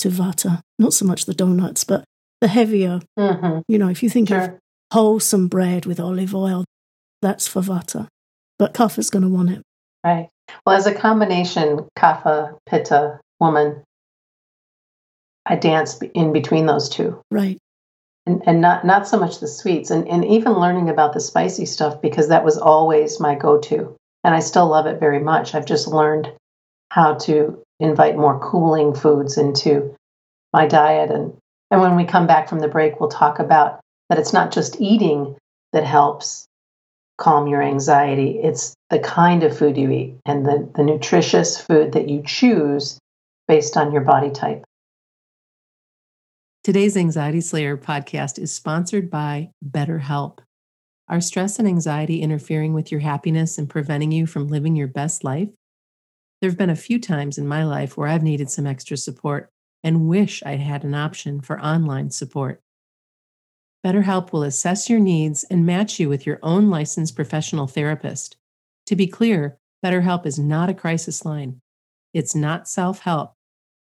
to 0.00 0.08
Vata. 0.08 0.60
Not 0.78 0.92
so 0.92 1.04
much 1.04 1.26
the 1.26 1.34
donuts, 1.34 1.84
but 1.84 2.04
the 2.40 2.48
heavier. 2.48 3.00
Mm-hmm. 3.18 3.60
You 3.68 3.78
know, 3.78 3.88
if 3.88 4.02
you 4.02 4.10
think 4.10 4.28
sure. 4.28 4.40
of 4.40 4.58
wholesome 4.92 5.48
bread 5.48 5.86
with 5.86 6.00
olive 6.00 6.34
oil, 6.34 6.64
that's 7.22 7.48
for 7.48 7.62
Vata. 7.62 8.08
But 8.58 8.74
Kapha's 8.74 9.10
going 9.10 9.22
to 9.22 9.28
want 9.28 9.50
it. 9.50 9.62
Right. 10.04 10.28
Well, 10.64 10.76
as 10.76 10.86
a 10.86 10.94
combination 10.94 11.86
Kapha 11.98 12.56
Pitta 12.66 13.20
woman, 13.40 13.82
I 15.44 15.56
dance 15.56 15.98
in 16.14 16.32
between 16.32 16.66
those 16.66 16.88
two. 16.88 17.20
Right. 17.30 17.58
And, 18.26 18.42
and 18.46 18.60
not 18.60 18.84
not 18.84 19.06
so 19.06 19.18
much 19.18 19.38
the 19.38 19.46
sweets 19.46 19.90
and, 19.90 20.08
and 20.08 20.24
even 20.24 20.52
learning 20.52 20.90
about 20.90 21.12
the 21.12 21.20
spicy 21.20 21.66
stuff 21.66 22.02
because 22.02 22.28
that 22.28 22.44
was 22.44 22.58
always 22.58 23.20
my 23.20 23.36
go-to 23.36 23.94
and 24.24 24.34
i 24.34 24.40
still 24.40 24.66
love 24.66 24.86
it 24.86 24.98
very 24.98 25.20
much 25.20 25.54
i've 25.54 25.64
just 25.64 25.86
learned 25.86 26.32
how 26.90 27.14
to 27.14 27.62
invite 27.80 28.16
more 28.16 28.38
cooling 28.38 28.94
foods 28.94 29.36
into 29.36 29.94
my 30.52 30.66
diet 30.66 31.10
and 31.10 31.36
and 31.70 31.80
when 31.80 31.96
we 31.96 32.04
come 32.04 32.26
back 32.26 32.48
from 32.48 32.60
the 32.60 32.68
break 32.68 32.98
we'll 32.98 33.08
talk 33.08 33.38
about 33.38 33.80
that 34.08 34.18
it's 34.18 34.32
not 34.32 34.52
just 34.52 34.80
eating 34.80 35.36
that 35.72 35.84
helps 35.84 36.46
calm 37.18 37.46
your 37.46 37.62
anxiety 37.62 38.38
it's 38.42 38.74
the 38.90 38.98
kind 38.98 39.42
of 39.42 39.56
food 39.56 39.76
you 39.76 39.90
eat 39.90 40.16
and 40.26 40.46
the, 40.46 40.70
the 40.74 40.82
nutritious 40.82 41.60
food 41.60 41.92
that 41.92 42.08
you 42.08 42.22
choose 42.24 42.98
based 43.48 43.76
on 43.76 43.92
your 43.92 44.02
body 44.02 44.30
type 44.30 44.64
Today's 46.66 46.96
Anxiety 46.96 47.40
Slayer 47.40 47.76
podcast 47.76 48.40
is 48.40 48.52
sponsored 48.52 49.08
by 49.08 49.50
BetterHelp. 49.64 50.38
Are 51.08 51.20
stress 51.20 51.60
and 51.60 51.68
anxiety 51.68 52.22
interfering 52.22 52.74
with 52.74 52.90
your 52.90 53.02
happiness 53.02 53.56
and 53.56 53.70
preventing 53.70 54.10
you 54.10 54.26
from 54.26 54.48
living 54.48 54.74
your 54.74 54.88
best 54.88 55.22
life? 55.22 55.48
There 56.40 56.50
have 56.50 56.58
been 56.58 56.70
a 56.70 56.76
few 56.76 57.00
times 57.00 57.38
in 57.38 57.46
my 57.46 57.64
life 57.64 57.96
where 57.96 58.08
I've 58.08 58.22
needed 58.22 58.50
some 58.50 58.66
extra 58.66 58.96
support 58.96 59.50
and 59.82 60.08
wish 60.08 60.42
I 60.42 60.56
had 60.56 60.84
an 60.84 60.94
option 60.94 61.40
for 61.40 61.60
online 61.60 62.10
support. 62.10 62.62
BetterHelp 63.84 64.32
will 64.32 64.42
assess 64.42 64.90
your 64.90 64.98
needs 65.00 65.44
and 65.44 65.64
match 65.64 66.00
you 66.00 66.08
with 66.08 66.26
your 66.26 66.38
own 66.42 66.70
licensed 66.70 67.14
professional 67.14 67.66
therapist. 67.66 68.36
To 68.86 68.96
be 68.96 69.06
clear, 69.06 69.58
BetterHelp 69.84 70.26
is 70.26 70.38
not 70.38 70.68
a 70.68 70.74
crisis 70.74 71.24
line. 71.24 71.60
It's 72.12 72.34
not 72.34 72.68
self 72.68 73.00
help 73.00 73.36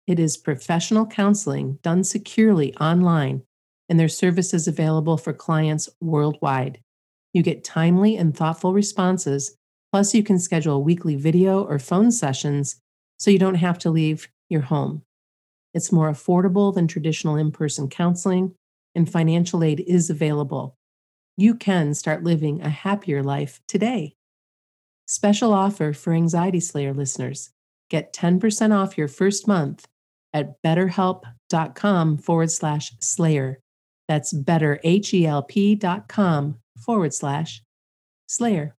it 0.06 0.18
is 0.18 0.36
professional 0.36 1.06
counseling 1.06 1.78
done 1.82 2.02
securely 2.02 2.74
online, 2.76 3.42
and 3.88 4.00
their 4.00 4.08
service 4.08 4.52
is 4.52 4.66
available 4.66 5.16
for 5.16 5.32
clients 5.32 5.88
worldwide. 6.00 6.80
You 7.32 7.42
get 7.42 7.64
timely 7.64 8.16
and 8.16 8.36
thoughtful 8.36 8.72
responses, 8.72 9.56
plus, 9.92 10.14
you 10.14 10.22
can 10.22 10.38
schedule 10.38 10.82
weekly 10.82 11.16
video 11.16 11.62
or 11.62 11.78
phone 11.78 12.10
sessions 12.10 12.80
so 13.18 13.30
you 13.30 13.38
don't 13.38 13.56
have 13.56 13.78
to 13.78 13.90
leave 13.90 14.28
your 14.48 14.62
home. 14.62 15.02
It's 15.74 15.92
more 15.92 16.10
affordable 16.10 16.74
than 16.74 16.88
traditional 16.88 17.36
in 17.36 17.52
person 17.52 17.88
counseling, 17.88 18.54
and 18.94 19.10
financial 19.10 19.62
aid 19.62 19.84
is 19.86 20.10
available. 20.10 20.76
You 21.36 21.54
can 21.54 21.94
start 21.94 22.24
living 22.24 22.60
a 22.60 22.68
happier 22.68 23.22
life 23.22 23.60
today. 23.66 24.14
Special 25.06 25.52
offer 25.52 25.92
for 25.92 26.12
Anxiety 26.12 26.60
Slayer 26.60 26.94
listeners 26.94 27.50
get 27.90 28.14
10% 28.14 28.74
off 28.74 28.96
your 28.96 29.08
first 29.08 29.46
month 29.46 29.86
at 30.32 30.62
betterhelp.com 30.62 32.18
forward 32.18 32.50
slash 32.50 32.92
slayer. 33.00 33.60
That's 34.08 34.32
betterhelp.com 34.32 36.58
forward 36.78 37.14
slash 37.14 37.62
slayer. 38.26 38.74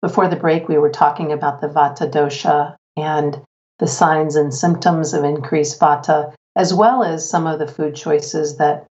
Before 0.00 0.28
the 0.28 0.36
break, 0.36 0.68
we 0.68 0.78
were 0.78 0.90
talking 0.90 1.32
about 1.32 1.60
the 1.60 1.68
Vata 1.68 2.10
dosha 2.10 2.76
and 2.96 3.40
the 3.78 3.86
signs 3.86 4.36
and 4.36 4.52
symptoms 4.54 5.14
of 5.14 5.24
increased 5.24 5.80
Vata, 5.80 6.32
as 6.56 6.72
well 6.72 7.02
as 7.02 7.28
some 7.28 7.46
of 7.46 7.58
the 7.58 7.66
food 7.66 7.94
choices 7.94 8.56
that 8.58 8.86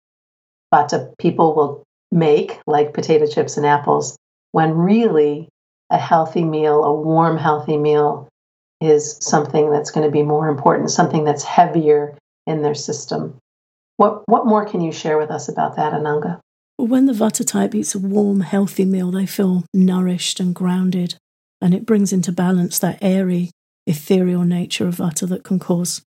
Vata 0.73 1.13
people 1.19 1.55
will 1.55 1.85
make, 2.11 2.61
like 2.67 2.95
potato 2.95 3.27
chips 3.27 3.57
and 3.57 3.67
apples, 3.67 4.17
when 4.53 4.73
really 4.73 5.49
a 5.91 5.99
healthy 5.99 6.45
meal, 6.45 6.83
a 6.85 6.93
warm, 6.93 7.37
healthy 7.37 7.77
meal, 7.77 8.29
is 8.81 9.19
something 9.21 9.71
that's 9.71 9.91
going 9.91 10.05
to 10.05 10.13
be 10.13 10.23
more 10.23 10.49
important, 10.49 10.91
something 10.91 11.25
that's 11.25 11.45
heavier 11.45 12.17
in 12.47 12.63
their 12.63 12.75
system. 12.75 13.37
What, 13.97 14.23
what 14.27 14.47
more 14.47 14.67
can 14.67 14.81
you 14.81 14.93
share 14.93 15.19
with 15.19 15.31
us 15.31 15.49
about 15.49 15.77
that, 15.77 15.93
Ananga? 15.93 16.41
Well, 16.79 16.89
when 16.89 17.07
the 17.07 17.13
Vata 17.13 17.47
type 17.47 17.75
eats 17.75 17.95
a 17.95 17.99
warm, 17.99 18.41
healthy 18.41 18.85
meal, 18.85 19.11
they 19.11 19.27
feel 19.27 19.65
nourished 19.73 20.41
and 20.41 20.55
grounded, 20.55 21.17
and 21.61 21.73
it 21.73 21.87
brings 21.87 22.13
into 22.13 22.33
balance 22.33 22.79
that 22.81 22.99
airy, 23.01 23.51
ethereal 23.87 24.45
nature 24.45 24.87
of 24.87 24.97
Vata 24.97 25.29
that 25.29 25.43
can 25.43 25.59
cause 25.59 26.03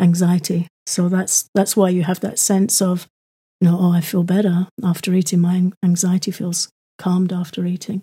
anxiety. 0.00 0.66
So 0.86 1.08
that's 1.08 1.48
that's 1.54 1.76
why 1.76 1.90
you 1.90 2.02
have 2.02 2.20
that 2.20 2.38
sense 2.38 2.82
of, 2.82 3.06
you 3.60 3.70
know, 3.70 3.78
oh, 3.80 3.92
I 3.92 4.00
feel 4.00 4.24
better 4.24 4.66
after 4.82 5.14
eating. 5.14 5.40
My 5.40 5.70
anxiety 5.84 6.32
feels 6.32 6.68
calmed 6.98 7.32
after 7.32 7.64
eating. 7.64 8.02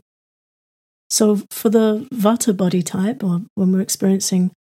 So, 1.09 1.41
for 1.51 1.69
the 1.69 2.07
Vata 2.13 2.55
body 2.55 2.83
type, 2.83 3.23
or 3.23 3.41
when 3.55 3.71
we're 3.71 3.81
experiencing 3.81 4.51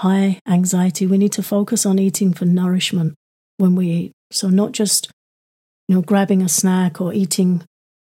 high 0.00 0.38
anxiety, 0.46 1.06
we 1.06 1.18
need 1.18 1.32
to 1.32 1.42
focus 1.42 1.86
on 1.86 1.98
eating 1.98 2.32
for 2.32 2.44
nourishment 2.44 3.14
when 3.56 3.74
we 3.74 3.88
eat. 3.88 4.12
So, 4.30 4.48
not 4.48 4.72
just 4.72 5.10
you 5.88 5.94
know 5.94 6.02
grabbing 6.02 6.42
a 6.42 6.48
snack 6.48 7.00
or 7.00 7.12
eating 7.12 7.62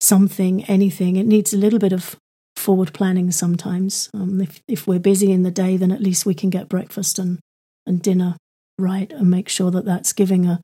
something, 0.01 0.65
anything. 0.65 1.17
It 1.17 1.27
needs 1.27 1.53
a 1.53 1.59
little 1.59 1.79
bit 1.79 1.93
of 1.93 2.17
forward 2.57 2.93
planning 2.93 3.31
sometimes. 3.31 4.11
Um, 4.15 4.41
if 4.41 4.61
if 4.69 4.87
we're 4.87 4.99
busy 4.99 5.33
in 5.33 5.43
the 5.43 5.51
day, 5.51 5.77
then 5.77 5.93
at 5.93 6.03
least 6.03 6.27
we 6.27 6.35
can 6.35 6.51
get 6.51 6.69
breakfast 6.69 7.19
and 7.19 7.39
and 7.87 8.03
dinner 8.03 8.37
right 8.79 9.13
and 9.13 9.31
make 9.31 9.49
sure 9.49 9.71
that 9.71 9.85
that's 9.85 10.13
giving 10.13 10.47
a 10.47 10.61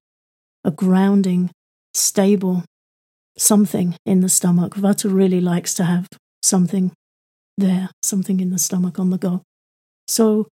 a 0.64 0.70
grounding, 0.70 1.50
stable 1.92 2.64
something 3.36 3.96
in 4.06 4.20
the 4.20 4.28
stomach. 4.28 4.74
Vata 4.74 5.12
really 5.12 5.40
likes 5.40 5.74
to 5.74 5.84
have 5.84 6.08
something 6.42 6.92
there, 7.58 7.90
something 8.02 8.40
in 8.40 8.50
the 8.50 8.58
stomach 8.58 8.98
on 8.98 9.10
the 9.10 9.18
go. 9.18 9.42
So 10.08 10.48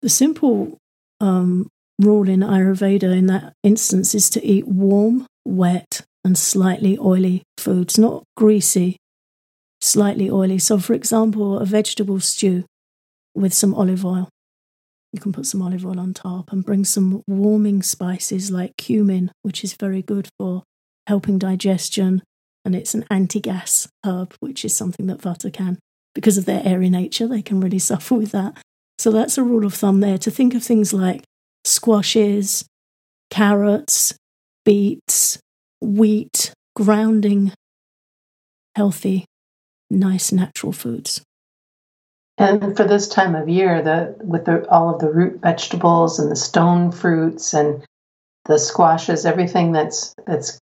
the 0.00 0.08
simple 0.08 0.78
um, 1.20 1.68
rule 1.98 2.28
in 2.28 2.40
Ayurveda 2.40 3.16
in 3.16 3.26
that 3.26 3.52
instance 3.62 4.14
is 4.14 4.28
to 4.30 4.44
eat 4.44 4.66
warm, 4.66 5.26
wet, 5.44 6.02
and 6.24 6.38
slightly 6.38 6.98
oily 6.98 7.42
foods, 7.58 7.98
not 7.98 8.24
greasy, 8.36 8.96
slightly 9.80 10.30
oily. 10.30 10.58
So, 10.58 10.78
for 10.78 10.94
example, 10.94 11.58
a 11.58 11.64
vegetable 11.64 12.20
stew 12.20 12.64
with 13.34 13.52
some 13.52 13.74
olive 13.74 14.04
oil. 14.04 14.28
You 15.12 15.20
can 15.20 15.32
put 15.32 15.46
some 15.46 15.60
olive 15.60 15.84
oil 15.84 16.00
on 16.00 16.14
top 16.14 16.52
and 16.52 16.64
bring 16.64 16.84
some 16.84 17.22
warming 17.26 17.82
spices 17.82 18.50
like 18.50 18.76
cumin, 18.76 19.30
which 19.42 19.62
is 19.62 19.74
very 19.74 20.00
good 20.00 20.28
for 20.38 20.62
helping 21.06 21.38
digestion. 21.38 22.22
And 22.64 22.74
it's 22.76 22.94
an 22.94 23.04
anti 23.10 23.40
gas 23.40 23.88
herb, 24.06 24.34
which 24.40 24.64
is 24.64 24.76
something 24.76 25.06
that 25.08 25.18
Vata 25.20 25.52
can 25.52 25.78
because 26.14 26.38
of 26.38 26.44
their 26.44 26.62
airy 26.64 26.90
nature, 26.90 27.26
they 27.26 27.42
can 27.42 27.60
really 27.60 27.78
suffer 27.90 28.14
with 28.14 28.32
that. 28.32 28.56
So 28.98 29.10
that's 29.10 29.38
a 29.38 29.42
rule 29.42 29.64
of 29.64 29.74
thumb 29.74 30.00
there 30.00 30.18
to 30.18 30.30
think 30.30 30.54
of 30.54 30.62
things 30.62 30.92
like 30.92 31.24
squashes, 31.64 32.64
carrots, 33.30 34.14
beets, 34.64 35.38
wheat, 35.80 36.52
grounding, 36.76 37.52
healthy, 38.74 39.24
nice 39.90 40.32
natural 40.32 40.72
foods. 40.72 41.22
And 42.38 42.76
for 42.76 42.84
this 42.84 43.08
time 43.08 43.34
of 43.34 43.48
year, 43.48 43.82
the 43.82 44.16
with 44.20 44.46
the, 44.46 44.68
all 44.70 44.94
of 44.94 45.00
the 45.00 45.10
root 45.10 45.40
vegetables 45.40 46.18
and 46.18 46.30
the 46.30 46.36
stone 46.36 46.90
fruits 46.90 47.52
and 47.54 47.84
the 48.46 48.58
squashes, 48.58 49.26
everything 49.26 49.72
that's 49.72 50.14
that's 50.26 50.60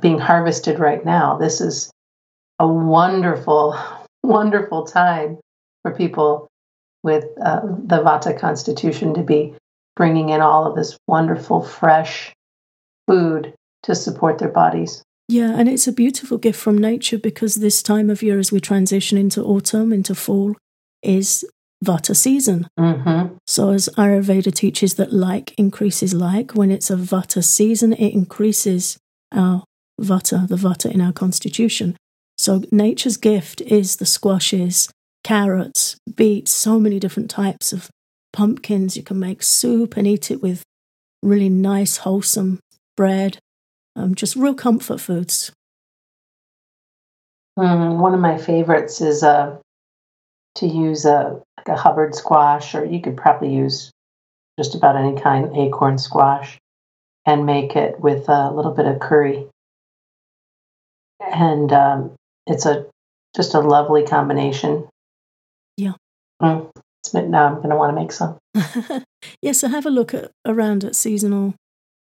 being 0.00 0.18
harvested 0.18 0.78
right 0.78 1.04
now, 1.04 1.38
this 1.38 1.60
is 1.60 1.90
a 2.58 2.68
wonderful, 2.68 3.76
wonderful 4.22 4.84
time 4.84 5.38
for 5.82 5.92
people 5.92 6.48
with 7.02 7.24
uh, 7.42 7.60
the 7.62 8.02
Vata 8.02 8.38
constitution 8.38 9.14
to 9.14 9.22
be 9.22 9.54
bringing 9.96 10.28
in 10.28 10.42
all 10.42 10.66
of 10.66 10.76
this 10.76 10.98
wonderful, 11.06 11.62
fresh 11.62 12.32
food 13.10 13.54
to 13.82 13.94
support 13.94 14.38
their 14.38 14.48
bodies. 14.48 15.02
Yeah, 15.28 15.56
and 15.56 15.68
it's 15.68 15.86
a 15.86 15.92
beautiful 15.92 16.38
gift 16.38 16.58
from 16.58 16.76
nature 16.78 17.18
because 17.18 17.56
this 17.56 17.82
time 17.82 18.10
of 18.10 18.22
year, 18.22 18.38
as 18.38 18.50
we 18.50 18.60
transition 18.60 19.16
into 19.16 19.42
autumn, 19.42 19.92
into 19.92 20.14
fall, 20.14 20.56
is 21.02 21.44
Vata 21.84 22.14
season. 22.14 22.68
Mm-hmm. 22.78 23.36
So, 23.46 23.70
as 23.70 23.88
Ayurveda 23.96 24.52
teaches 24.52 24.94
that 24.94 25.12
like 25.12 25.54
increases 25.56 26.12
like, 26.12 26.52
when 26.52 26.70
it's 26.70 26.90
a 26.90 26.96
Vata 26.96 27.42
season, 27.42 27.92
it 27.92 28.12
increases 28.12 28.98
our 29.32 29.64
Vata, 30.00 30.46
the 30.48 30.56
Vata 30.56 30.90
in 30.90 31.00
our 31.00 31.12
constitution. 31.12 31.96
So, 32.36 32.64
nature's 32.70 33.16
gift 33.16 33.60
is 33.62 33.96
the 33.96 34.06
squashes, 34.06 34.90
carrots, 35.24 35.96
beets, 36.12 36.50
so 36.50 36.78
many 36.78 36.98
different 36.98 37.30
types 37.30 37.72
of 37.72 37.88
pumpkins. 38.32 38.96
You 38.96 39.02
can 39.02 39.18
make 39.18 39.42
soup 39.42 39.96
and 39.96 40.06
eat 40.06 40.30
it 40.30 40.42
with 40.42 40.64
really 41.22 41.48
nice, 41.48 41.98
wholesome 41.98 42.58
bread 43.00 43.38
um, 43.96 44.14
just 44.14 44.36
real 44.36 44.52
comfort 44.52 45.00
foods. 45.00 45.52
Mm, 47.58 47.98
one 47.98 48.12
of 48.12 48.20
my 48.20 48.36
favorites 48.36 49.00
is 49.00 49.22
uh, 49.22 49.56
to 50.56 50.66
use 50.66 51.06
a, 51.06 51.40
like 51.56 51.68
a 51.68 51.76
Hubbard 51.76 52.14
squash, 52.14 52.74
or 52.74 52.84
you 52.84 53.00
could 53.00 53.16
probably 53.16 53.54
use 53.54 53.90
just 54.58 54.74
about 54.74 54.96
any 54.96 55.18
kind 55.18 55.56
acorn 55.56 55.96
squash, 55.96 56.58
and 57.24 57.46
make 57.46 57.74
it 57.74 57.98
with 57.98 58.28
a 58.28 58.50
little 58.50 58.72
bit 58.72 58.84
of 58.84 59.00
curry. 59.00 59.46
And 61.20 61.72
um, 61.72 62.12
it's 62.46 62.66
a 62.66 62.84
just 63.34 63.54
a 63.54 63.60
lovely 63.60 64.04
combination. 64.04 64.86
Yeah. 65.78 65.94
Mm, 66.42 66.70
now 67.14 67.46
I'm 67.46 67.56
going 67.56 67.70
to 67.70 67.76
want 67.76 67.96
to 67.96 67.98
make 67.98 68.12
some. 68.12 68.36
yeah, 69.40 69.52
so 69.52 69.68
have 69.68 69.86
a 69.86 69.90
look 69.90 70.12
at 70.12 70.32
around 70.44 70.84
at 70.84 70.94
seasonal 70.94 71.54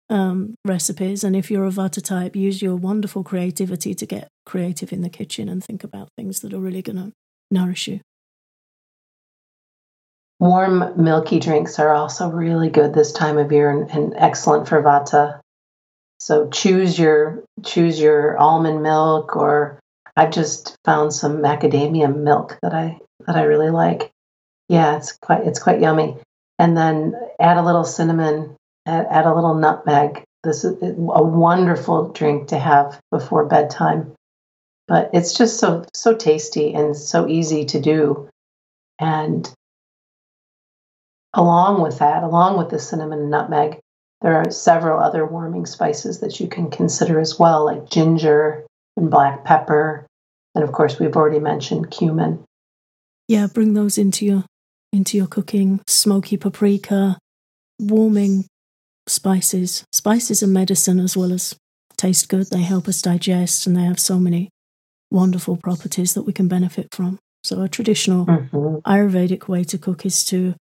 um, 0.10 0.56
recipes. 0.66 1.24
And 1.24 1.36
if 1.36 1.51
you're 1.51 1.66
a 1.66 1.72
Vata 1.72 2.04
type, 2.04 2.36
use 2.36 2.62
your 2.62 2.75
wonderful 2.75 3.24
creativity 3.24 3.94
to 3.94 4.06
get 4.06 4.28
creative 4.46 4.92
in 4.92 5.01
the 5.01 5.10
kitchen 5.10 5.50
and 5.50 5.63
think 5.63 5.84
about 5.84 6.10
things 6.18 6.39
that 6.42 6.54
are 6.54 6.60
really 6.60 6.82
going 6.82 6.98
to 6.98 7.12
nourish 7.51 7.88
you. 7.88 8.01
Warm, 10.39 11.04
milky 11.04 11.39
drinks 11.39 11.80
are 11.80 11.94
also 11.94 12.30
really 12.30 12.70
good 12.70 12.94
this 12.94 13.12
time 13.12 13.38
of 13.38 13.51
year 13.51 13.70
and, 13.70 13.89
and 13.92 14.13
excellent 14.16 14.70
for 14.70 14.82
Vata. 14.82 15.42
So 16.20 16.50
choose 16.50 16.98
your 16.98 17.44
choose 17.63 18.00
your 18.00 18.38
almond 18.38 18.82
milk, 18.84 19.36
or 19.36 19.80
I've 20.16 20.32
just 20.32 20.75
found 20.86 21.13
some 21.13 21.38
macadamia 21.38 22.13
milk 22.16 22.58
that 22.62 22.74
I 22.74 23.00
that 23.25 23.36
I 23.36 23.44
really 23.44 23.70
like. 23.70 24.12
Yeah, 24.70 24.98
it's 24.98 25.13
quite 25.13 25.46
it's 25.46 25.60
quite 25.60 25.82
yummy. 25.82 26.18
And 26.58 26.75
then 26.75 27.16
add 27.39 27.58
a 27.58 27.63
little 27.63 27.86
cinnamon 27.86 28.56
add, 28.89 29.25
a 29.25 29.36
little 29.36 29.55
nutmeg. 29.55 30.24
This 30.43 30.63
is 30.63 30.81
a 30.81 30.93
wonderful 31.24 32.10
drink 32.10 32.50
to 32.50 32.60
have 32.60 33.00
before 33.12 33.46
bedtime. 33.46 34.13
But 34.88 35.12
it's 35.13 35.34
just 35.34 35.60
so 35.60 35.86
so 35.93 36.15
tasty 36.15 36.74
and 36.74 36.96
so 36.96 37.27
easy 37.27 37.65
to 37.65 37.79
do. 37.79 38.29
And 39.00 39.50
along 41.34 41.81
with 41.81 42.00
that, 42.00 42.24
along 42.24 42.58
with 42.58 42.69
the 42.69 42.79
cinnamon 42.79 43.19
and 43.19 43.31
nutmeg, 43.31 43.79
there 44.22 44.36
are 44.36 44.51
several 44.51 45.00
other 45.00 45.25
warming 45.25 45.65
spices 45.65 46.19
that 46.19 46.39
you 46.39 46.48
can 46.48 46.69
consider 46.69 47.19
as 47.19 47.39
well, 47.39 47.65
like 47.65 47.89
ginger 47.89 48.65
and 48.98 49.10
black 49.10 49.46
pepper. 49.46 50.05
And 50.55 50.63
of 50.63 50.72
course, 50.72 51.00
we've 51.00 51.15
already 51.15 51.39
mentioned 51.39 51.91
cumin. 51.91 52.43
Yeah, 53.27 53.48
bring 53.48 53.74
those 53.74 53.98
into 53.98 54.25
your 54.25 54.46
into 54.91 55.17
your 55.17 55.27
cooking. 55.27 55.81
Smoky 55.88 56.36
paprika, 56.36 57.17
warming 57.79 58.46
spices. 59.10 59.84
Spices 59.92 60.44
are 60.44 60.48
medicine 60.48 61.00
as 61.00 61.18
well 61.18 61.34
as 61.34 61.56
taste 61.98 62.30
good. 62.30 62.50
They 62.50 62.62
help 62.62 62.88
us 62.88 63.01
digest 63.01 63.68
and 63.68 63.75
they 63.75 63.84
have 63.84 64.00
so 64.00 64.20
many 64.20 64.50
wonderful 65.12 65.58
properties 65.58 66.13
that 66.13 66.24
we 66.24 66.34
can 66.34 66.48
benefit 66.48 66.88
from. 66.94 67.20
So, 67.44 67.62
a 67.62 67.70
traditional 67.70 68.25
mm-hmm. 68.25 68.78
Ayurvedic 68.86 69.48
way 69.48 69.63
to 69.66 69.78
cook 69.78 70.06
is 70.06 70.24
to 70.25 70.56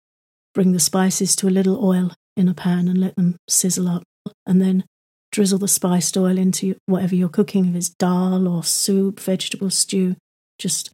bring 0.53 0.71
the 0.71 0.79
spices 0.79 1.35
to 1.37 1.47
a 1.47 1.49
little 1.49 1.83
oil 1.83 2.13
in 2.35 2.47
a 2.47 2.53
pan 2.53 2.87
and 2.87 2.99
let 2.99 3.15
them 3.15 3.37
sizzle 3.49 3.87
up, 3.87 4.03
and 4.45 4.61
then 4.61 4.83
drizzle 5.31 5.59
the 5.59 5.67
spiced 5.67 6.15
oil 6.17 6.37
into 6.37 6.75
whatever 6.85 7.15
you're 7.15 7.29
cooking, 7.29 7.65
if 7.69 7.75
it's 7.75 7.89
dal 7.89 8.47
or 8.47 8.63
soup, 8.63 9.19
vegetable 9.19 9.69
stew. 9.69 10.15
Just 10.59 10.91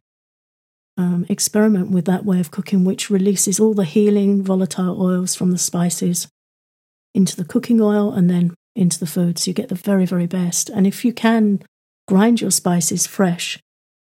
um, 0.96 1.26
experiment 1.28 1.90
with 1.90 2.06
that 2.06 2.24
way 2.24 2.40
of 2.40 2.50
cooking, 2.50 2.84
which 2.84 3.10
releases 3.10 3.60
all 3.60 3.74
the 3.74 3.84
healing 3.84 4.42
volatile 4.42 5.00
oils 5.00 5.34
from 5.34 5.50
the 5.50 5.58
spices 5.58 6.28
into 7.14 7.36
the 7.36 7.44
cooking 7.44 7.80
oil 7.80 8.12
and 8.12 8.28
then 8.28 8.54
into 8.74 8.98
the 8.98 9.06
food. 9.06 9.38
So 9.38 9.50
you 9.50 9.54
get 9.54 9.68
the 9.68 9.74
very, 9.74 10.04
very 10.04 10.26
best. 10.26 10.68
And 10.68 10.86
if 10.86 11.04
you 11.04 11.12
can 11.12 11.62
grind 12.08 12.40
your 12.40 12.50
spices 12.50 13.06
fresh, 13.06 13.58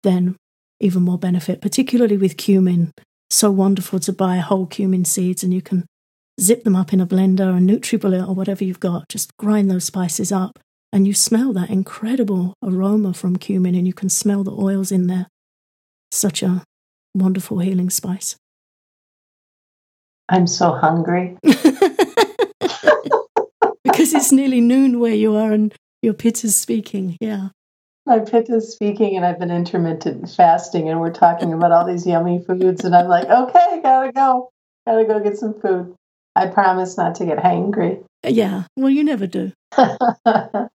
then 0.04 0.36
even 0.80 1.04
more 1.04 1.18
benefit, 1.18 1.62
particularly 1.62 2.18
with 2.18 2.38
cumin. 2.38 2.92
So 3.30 3.52
wonderful 3.52 4.00
to 4.02 4.13
buy 4.13 4.38
whole 4.38 4.68
cumin 4.68 5.06
seeds 5.06 5.44
and 5.44 5.54
you 5.54 5.62
can 5.62 5.86
zip 6.39 6.63
them 6.63 6.76
up 6.76 6.94
in 6.94 7.02
a 7.02 7.08
blender 7.08 7.48
or 7.48 7.60
NutriBullet 7.60 8.28
or 8.28 8.34
whatever 8.34 8.63
you've 8.63 8.80
got. 8.80 9.10
Just 9.10 9.36
grind 9.38 9.70
those 9.70 9.86
spices 9.86 10.32
up 10.32 10.60
and 10.92 11.08
you 11.08 11.13
smell 11.13 11.54
that 11.54 11.70
incredible 11.70 12.54
aroma 12.63 13.13
from 13.13 13.38
cumin 13.38 13.76
and 13.76 13.88
you 13.88 13.94
can 13.94 14.10
smell 14.10 14.44
the 14.44 14.52
oils 14.52 14.92
in 14.92 15.08
there. 15.08 15.28
Such 16.12 16.44
a 16.44 16.63
wonderful 17.16 17.60
healing 17.60 17.89
spice. 17.89 18.36
I'm 20.30 20.48
so 20.48 20.72
hungry. 20.74 21.38
because 23.84 24.13
it's 24.13 24.32
nearly 24.32 24.62
noon 24.62 24.99
where 24.99 25.13
you 25.13 25.36
are 25.36 25.51
and 25.51 25.73
your 26.01 26.13
pit 26.13 26.43
is 26.43 26.56
speaking. 26.56 27.17
Yeah. 27.19 27.49
My 28.06 28.19
pit 28.19 28.49
is 28.49 28.73
speaking, 28.73 29.15
and 29.15 29.25
I've 29.25 29.39
been 29.39 29.51
intermittent 29.51 30.29
fasting, 30.29 30.89
and 30.89 30.99
we're 30.99 31.13
talking 31.13 31.53
about 31.53 31.71
all 31.71 31.86
these 31.86 32.06
yummy 32.06 32.43
foods. 32.45 32.84
And 32.84 32.93
I'm 32.93 33.08
like, 33.08 33.29
okay, 33.29 33.79
gotta 33.82 34.12
go. 34.12 34.49
Gotta 34.86 35.06
go 35.06 35.21
get 35.21 35.38
some 35.38 35.60
food. 35.62 35.95
I 36.36 36.47
promise 36.47 36.97
not 36.97 37.15
to 37.15 37.25
get 37.25 37.38
hangry. 37.38 38.03
Yeah. 38.27 38.63
Well, 38.75 38.89
you 38.89 39.06
never 39.06 39.25
do. 39.27 39.53
and 39.77 40.69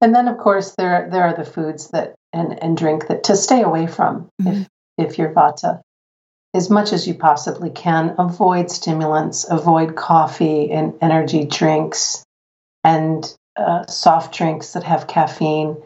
then, 0.00 0.26
of 0.26 0.38
course, 0.38 0.74
there 0.76 1.08
there 1.12 1.22
are 1.22 1.36
the 1.36 1.44
foods 1.44 1.90
that 1.90 2.16
and, 2.32 2.60
and 2.60 2.76
drink 2.76 3.06
that 3.06 3.24
to 3.24 3.36
stay 3.36 3.62
away 3.62 3.86
from 3.86 4.28
mm-hmm. 4.42 4.62
if 4.62 4.68
if 4.98 5.18
you're 5.18 5.32
vata 5.32 5.80
as 6.54 6.70
much 6.70 6.92
as 6.92 7.06
you 7.06 7.14
possibly 7.14 7.70
can, 7.70 8.14
avoid 8.16 8.70
stimulants, 8.70 9.44
avoid 9.50 9.96
coffee 9.96 10.70
and 10.70 10.94
energy 11.02 11.44
drinks 11.44 12.24
and 12.84 13.34
uh, 13.56 13.84
soft 13.86 14.32
drinks 14.32 14.72
that 14.74 14.84
have 14.84 15.08
caffeine. 15.08 15.76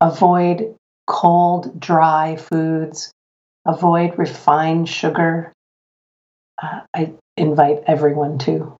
Avoid 0.00 0.76
cold, 1.08 1.80
dry 1.80 2.36
foods. 2.36 3.12
Avoid 3.66 4.16
refined 4.16 4.88
sugar. 4.88 5.52
Uh, 6.62 6.80
I 6.94 7.12
invite 7.36 7.82
everyone 7.88 8.38
to 8.38 8.76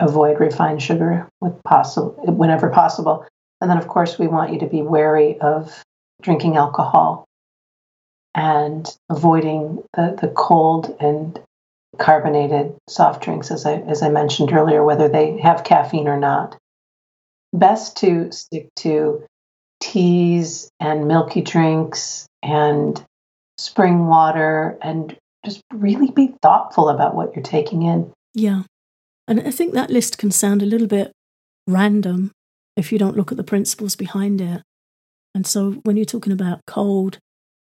avoid 0.00 0.40
refined 0.40 0.82
sugar 0.82 1.28
with 1.40 1.62
possible 1.62 2.16
whenever 2.26 2.68
possible. 2.70 3.24
And 3.60 3.70
then, 3.70 3.78
of 3.78 3.86
course, 3.86 4.18
we 4.18 4.26
want 4.26 4.52
you 4.52 4.58
to 4.60 4.66
be 4.66 4.82
wary 4.82 5.38
of 5.40 5.82
drinking 6.20 6.56
alcohol 6.56 7.28
and 8.34 8.88
avoiding 9.10 9.82
the, 9.94 10.16
the 10.20 10.28
cold 10.28 10.96
and 11.00 11.38
carbonated 11.98 12.74
soft 12.88 13.22
drinks, 13.22 13.50
as 13.50 13.66
I, 13.66 13.74
as 13.74 14.02
I 14.02 14.08
mentioned 14.08 14.52
earlier, 14.52 14.82
whether 14.82 15.08
they 15.08 15.38
have 15.40 15.64
caffeine 15.64 16.08
or 16.08 16.18
not. 16.18 16.56
Best 17.52 17.98
to 17.98 18.32
stick 18.32 18.68
to 18.76 19.24
teas 19.80 20.70
and 20.80 21.06
milky 21.06 21.42
drinks 21.42 22.26
and 22.42 23.04
spring 23.58 24.06
water 24.06 24.78
and 24.80 25.16
just 25.44 25.60
really 25.72 26.10
be 26.10 26.34
thoughtful 26.40 26.88
about 26.88 27.14
what 27.14 27.34
you're 27.34 27.42
taking 27.42 27.82
in. 27.82 28.10
Yeah. 28.34 28.62
And 29.28 29.40
I 29.40 29.50
think 29.50 29.74
that 29.74 29.90
list 29.90 30.18
can 30.18 30.30
sound 30.30 30.62
a 30.62 30.66
little 30.66 30.86
bit 30.86 31.12
random 31.66 32.32
if 32.76 32.90
you 32.90 32.98
don't 32.98 33.16
look 33.16 33.30
at 33.30 33.36
the 33.36 33.44
principles 33.44 33.96
behind 33.96 34.40
it. 34.40 34.62
And 35.34 35.46
so 35.46 35.72
when 35.82 35.96
you're 35.96 36.04
talking 36.04 36.32
about 36.32 36.60
cold 36.66 37.18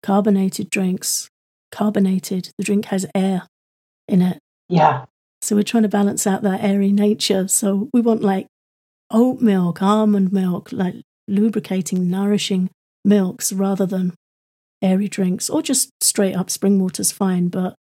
carbonated 0.03 0.69
drinks, 0.69 1.29
carbonated, 1.71 2.51
the 2.57 2.63
drink 2.63 2.85
has 2.85 3.05
air 3.15 3.47
in 4.07 4.21
it. 4.21 4.39
Yeah. 4.69 5.05
So 5.41 5.55
we're 5.55 5.63
trying 5.63 5.83
to 5.83 5.89
balance 5.89 6.27
out 6.27 6.43
that 6.43 6.63
airy 6.63 6.91
nature. 6.91 7.47
So 7.47 7.89
we 7.93 8.01
want 8.01 8.21
like 8.21 8.47
oat 9.09 9.41
milk, 9.41 9.81
almond 9.81 10.31
milk, 10.31 10.71
like 10.71 10.95
lubricating, 11.27 12.09
nourishing 12.09 12.69
milks 13.03 13.51
rather 13.51 13.85
than 13.85 14.13
airy 14.81 15.07
drinks 15.07 15.49
or 15.49 15.61
just 15.61 15.89
straight 16.01 16.35
up 16.35 16.49
spring 16.49 16.79
water's 16.79 17.11
fine. 17.11 17.47
But 17.47 17.75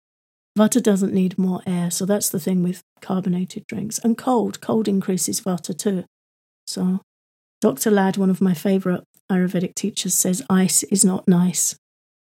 Vata 0.58 0.82
doesn't 0.82 1.14
need 1.14 1.38
more 1.38 1.62
air. 1.66 1.90
So 1.90 2.04
that's 2.04 2.28
the 2.28 2.40
thing 2.40 2.62
with 2.62 2.82
carbonated 3.00 3.66
drinks. 3.66 3.98
And 3.98 4.16
cold, 4.16 4.60
cold 4.60 4.88
increases 4.88 5.40
Vata 5.40 5.76
too. 5.76 6.04
So 6.66 7.00
Dr. 7.60 7.90
Lad, 7.90 8.16
one 8.16 8.30
of 8.30 8.40
my 8.40 8.54
favorite 8.54 9.04
Ayurvedic 9.30 9.74
teachers, 9.74 10.14
says 10.14 10.42
ice 10.48 10.82
is 10.84 11.04
not 11.04 11.28
nice. 11.28 11.76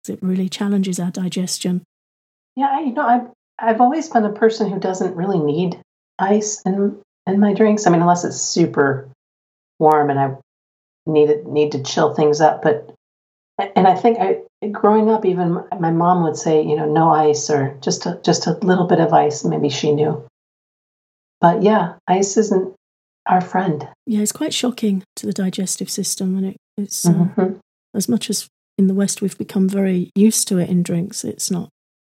It 0.08 0.20
really 0.22 0.50
challenges 0.50 1.00
our 1.00 1.12
digestion. 1.12 1.84
Yeah, 2.56 2.80
you 2.80 2.94
know, 2.94 3.06
I've 3.06 3.28
I've 3.58 3.82
always 3.82 4.10
been 4.10 4.26
a 4.26 4.32
person 4.32 4.70
who 4.70 4.80
doesn't 4.80 5.16
really 5.16 5.40
need 5.40 5.80
ice 6.18 6.62
in 6.66 7.00
in 7.28 7.40
my 7.40 7.54
drinks. 7.54 7.86
I 7.86 7.90
mean, 7.90 8.02
unless 8.02 8.24
it's 8.24 8.42
super 8.42 9.10
warm 9.80 10.10
and 10.10 10.20
I 10.20 10.36
need 11.06 11.46
need 11.46 11.72
to 11.74 11.84
chill 11.84 12.14
things 12.14 12.42
up. 12.42 12.62
But 12.62 12.94
and 13.76 13.88
I 13.88 13.96
think 13.96 14.20
I 14.20 14.40
growing 14.72 15.10
up, 15.10 15.26
even 15.26 15.64
my 15.80 15.92
mom 15.92 16.24
would 16.24 16.38
say, 16.38 16.62
you 16.62 16.76
know, 16.76 16.86
no 16.86 17.10
ice 17.10 17.50
or 17.50 17.78
just 17.82 18.06
a, 18.06 18.20
just 18.24 18.48
a 18.48 18.54
little 18.62 18.88
bit 18.88 19.00
of 19.00 19.14
ice. 19.14 19.44
Maybe 19.44 19.70
she 19.70 19.92
knew. 19.92 20.26
But 21.42 21.64
yeah, 21.64 21.94
ice 22.08 22.36
isn't 22.38 22.74
our 23.26 23.42
friend. 23.42 23.88
Yeah, 24.06 24.22
it's 24.22 24.32
quite 24.32 24.54
shocking 24.54 25.04
to 25.16 25.26
the 25.26 25.34
digestive 25.34 25.90
system, 25.90 26.38
and 26.38 26.48
it, 26.48 26.58
it's 26.78 27.06
uh, 27.06 27.12
mm-hmm. 27.12 27.42
uh, 27.42 27.48
as 27.94 28.10
much 28.10 28.30
as 28.30 28.48
in 28.80 28.88
the 28.88 28.94
West 28.94 29.22
we've 29.22 29.38
become 29.38 29.68
very 29.68 30.10
used 30.16 30.48
to 30.48 30.58
it 30.58 30.70
in 30.70 30.82
drinks. 30.82 31.26
It's 31.26 31.52
not 31.52 31.70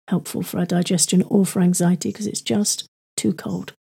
helpful 0.08 0.42
for 0.42 0.60
our 0.60 0.66
digestion 0.66 1.22
or 1.24 1.46
for 1.46 1.62
anxiety 1.62 2.10
because 2.10 2.26
it's 2.26 2.42
just 2.42 2.88
too 3.18 3.34
cold. 3.34 3.74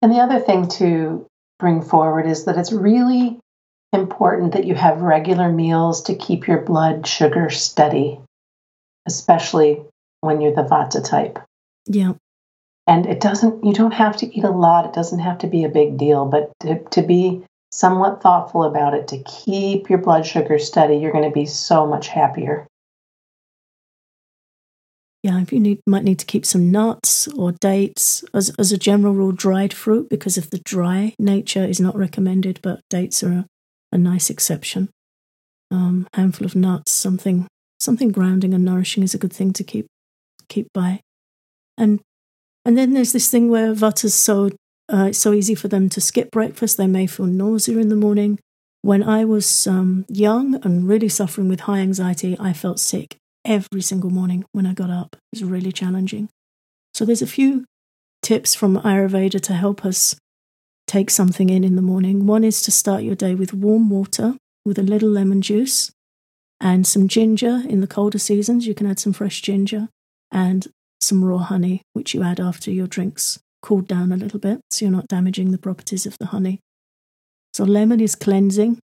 And 0.00 0.12
the 0.12 0.20
other 0.20 0.38
thing 0.38 0.68
to 0.78 1.26
bring 1.58 1.82
forward 1.82 2.26
is 2.26 2.44
that 2.44 2.56
it's 2.56 2.72
really 2.72 3.40
important 3.92 4.52
that 4.52 4.66
you 4.66 4.74
have 4.76 5.02
regular 5.02 5.50
meals 5.50 6.02
to 6.04 6.14
keep 6.14 6.46
your 6.46 6.60
blood 6.60 7.06
sugar 7.06 7.50
steady, 7.50 8.20
especially 9.06 9.82
when 10.20 10.40
you're 10.40 10.54
the 10.54 10.62
Vata 10.62 11.04
type. 11.04 11.40
Yeah. 11.86 12.12
And 12.86 13.06
it 13.06 13.20
doesn't, 13.20 13.64
you 13.64 13.72
don't 13.72 13.94
have 13.94 14.16
to 14.18 14.36
eat 14.36 14.44
a 14.44 14.50
lot. 14.50 14.84
It 14.86 14.92
doesn't 14.92 15.20
have 15.20 15.38
to 15.38 15.46
be 15.48 15.64
a 15.64 15.68
big 15.68 15.96
deal, 15.96 16.26
but 16.26 16.52
to, 16.60 16.84
to 16.90 17.02
be 17.02 17.44
somewhat 17.74 18.22
thoughtful 18.22 18.62
about 18.62 18.94
it, 18.94 19.08
to 19.08 19.18
keep 19.24 19.90
your 19.90 19.98
blood 19.98 20.24
sugar 20.24 20.60
steady, 20.60 20.96
you're 20.96 21.10
going 21.10 21.28
to 21.28 21.34
be 21.34 21.44
so 21.44 21.84
much 21.84 22.06
happier. 22.06 22.68
Yeah, 25.24 25.40
if 25.40 25.52
you 25.52 25.58
need, 25.58 25.80
might 25.84 26.04
need 26.04 26.20
to 26.20 26.26
keep 26.26 26.46
some 26.46 26.70
nuts 26.70 27.26
or 27.28 27.50
dates 27.50 28.22
as, 28.32 28.54
as 28.60 28.70
a 28.70 28.78
general 28.78 29.12
rule, 29.12 29.32
dried 29.32 29.72
fruit 29.72 30.08
because 30.08 30.38
of 30.38 30.50
the 30.50 30.60
dry 30.60 31.14
nature 31.18 31.64
is 31.64 31.80
not 31.80 31.96
recommended, 31.96 32.60
but 32.62 32.80
dates 32.90 33.24
are 33.24 33.32
a, 33.32 33.46
a 33.90 33.98
nice 33.98 34.30
exception. 34.30 34.90
Um, 35.72 36.06
handful 36.14 36.46
of 36.46 36.54
nuts, 36.54 36.92
something 36.92 37.48
something 37.80 38.12
grounding 38.12 38.54
and 38.54 38.64
nourishing 38.64 39.02
is 39.02 39.14
a 39.14 39.18
good 39.18 39.32
thing 39.32 39.52
to 39.54 39.64
keep 39.64 39.86
keep 40.48 40.68
by. 40.72 41.00
And 41.76 42.00
and 42.64 42.78
then 42.78 42.92
there's 42.92 43.12
this 43.12 43.30
thing 43.30 43.50
where 43.50 43.74
Vata's 43.74 44.14
so 44.14 44.50
uh, 44.94 45.06
it's 45.06 45.18
so 45.18 45.32
easy 45.32 45.56
for 45.56 45.66
them 45.66 45.88
to 45.88 46.00
skip 46.00 46.30
breakfast. 46.30 46.76
They 46.76 46.86
may 46.86 47.08
feel 47.08 47.26
nausea 47.26 47.78
in 47.78 47.88
the 47.88 47.96
morning. 47.96 48.38
When 48.82 49.02
I 49.02 49.24
was 49.24 49.66
um, 49.66 50.04
young 50.08 50.54
and 50.64 50.86
really 50.86 51.08
suffering 51.08 51.48
with 51.48 51.60
high 51.60 51.78
anxiety, 51.78 52.36
I 52.38 52.52
felt 52.52 52.78
sick 52.78 53.16
every 53.44 53.82
single 53.82 54.10
morning 54.10 54.44
when 54.52 54.66
I 54.66 54.72
got 54.72 54.90
up. 54.90 55.16
It 55.32 55.40
was 55.40 55.50
really 55.50 55.72
challenging. 55.72 56.28
So 56.92 57.04
there's 57.04 57.22
a 57.22 57.26
few 57.26 57.64
tips 58.22 58.54
from 58.54 58.76
Ayurveda 58.76 59.40
to 59.40 59.54
help 59.54 59.84
us 59.84 60.14
take 60.86 61.10
something 61.10 61.48
in 61.50 61.64
in 61.64 61.74
the 61.74 61.82
morning. 61.82 62.26
One 62.26 62.44
is 62.44 62.62
to 62.62 62.70
start 62.70 63.02
your 63.02 63.16
day 63.16 63.34
with 63.34 63.52
warm 63.52 63.90
water 63.90 64.36
with 64.64 64.78
a 64.78 64.82
little 64.82 65.08
lemon 65.08 65.42
juice 65.42 65.90
and 66.60 66.86
some 66.86 67.08
ginger 67.08 67.62
in 67.68 67.80
the 67.80 67.88
colder 67.88 68.18
seasons. 68.18 68.68
You 68.68 68.74
can 68.74 68.86
add 68.86 69.00
some 69.00 69.12
fresh 69.12 69.42
ginger 69.42 69.88
and 70.30 70.68
some 71.00 71.24
raw 71.24 71.38
honey, 71.38 71.82
which 71.94 72.14
you 72.14 72.22
add 72.22 72.38
after 72.38 72.70
your 72.70 72.86
drinks 72.86 73.40
cooled 73.64 73.88
down 73.88 74.12
a 74.12 74.16
little 74.16 74.38
bit 74.38 74.60
so 74.70 74.84
you're 74.84 74.92
not 74.92 75.08
damaging 75.08 75.50
the 75.50 75.58
properties 75.58 76.04
of 76.04 76.18
the 76.18 76.26
honey. 76.26 76.60
So, 77.54 77.64
lemon 77.64 77.98
is 77.98 78.14
cleansing, 78.14 78.78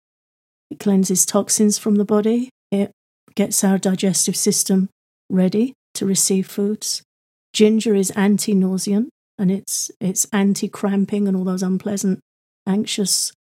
it 0.70 0.80
cleanses 0.80 1.26
toxins 1.26 1.76
from 1.76 1.96
the 1.96 2.04
body, 2.04 2.48
it 2.70 2.90
gets 3.34 3.62
our 3.62 3.76
digestive 3.76 4.36
system 4.36 4.88
ready 5.28 5.74
to 5.94 6.06
receive 6.06 6.46
foods. 6.46 7.02
Ginger 7.52 7.94
is 7.94 8.10
anti 8.12 8.54
nauseant 8.54 9.08
and 9.38 9.50
it's, 9.50 9.90
it's 10.00 10.26
anti 10.32 10.68
cramping 10.68 11.28
and 11.28 11.36
all 11.36 11.44
those 11.44 11.62
unpleasant, 11.62 12.20
anxious 12.66 13.32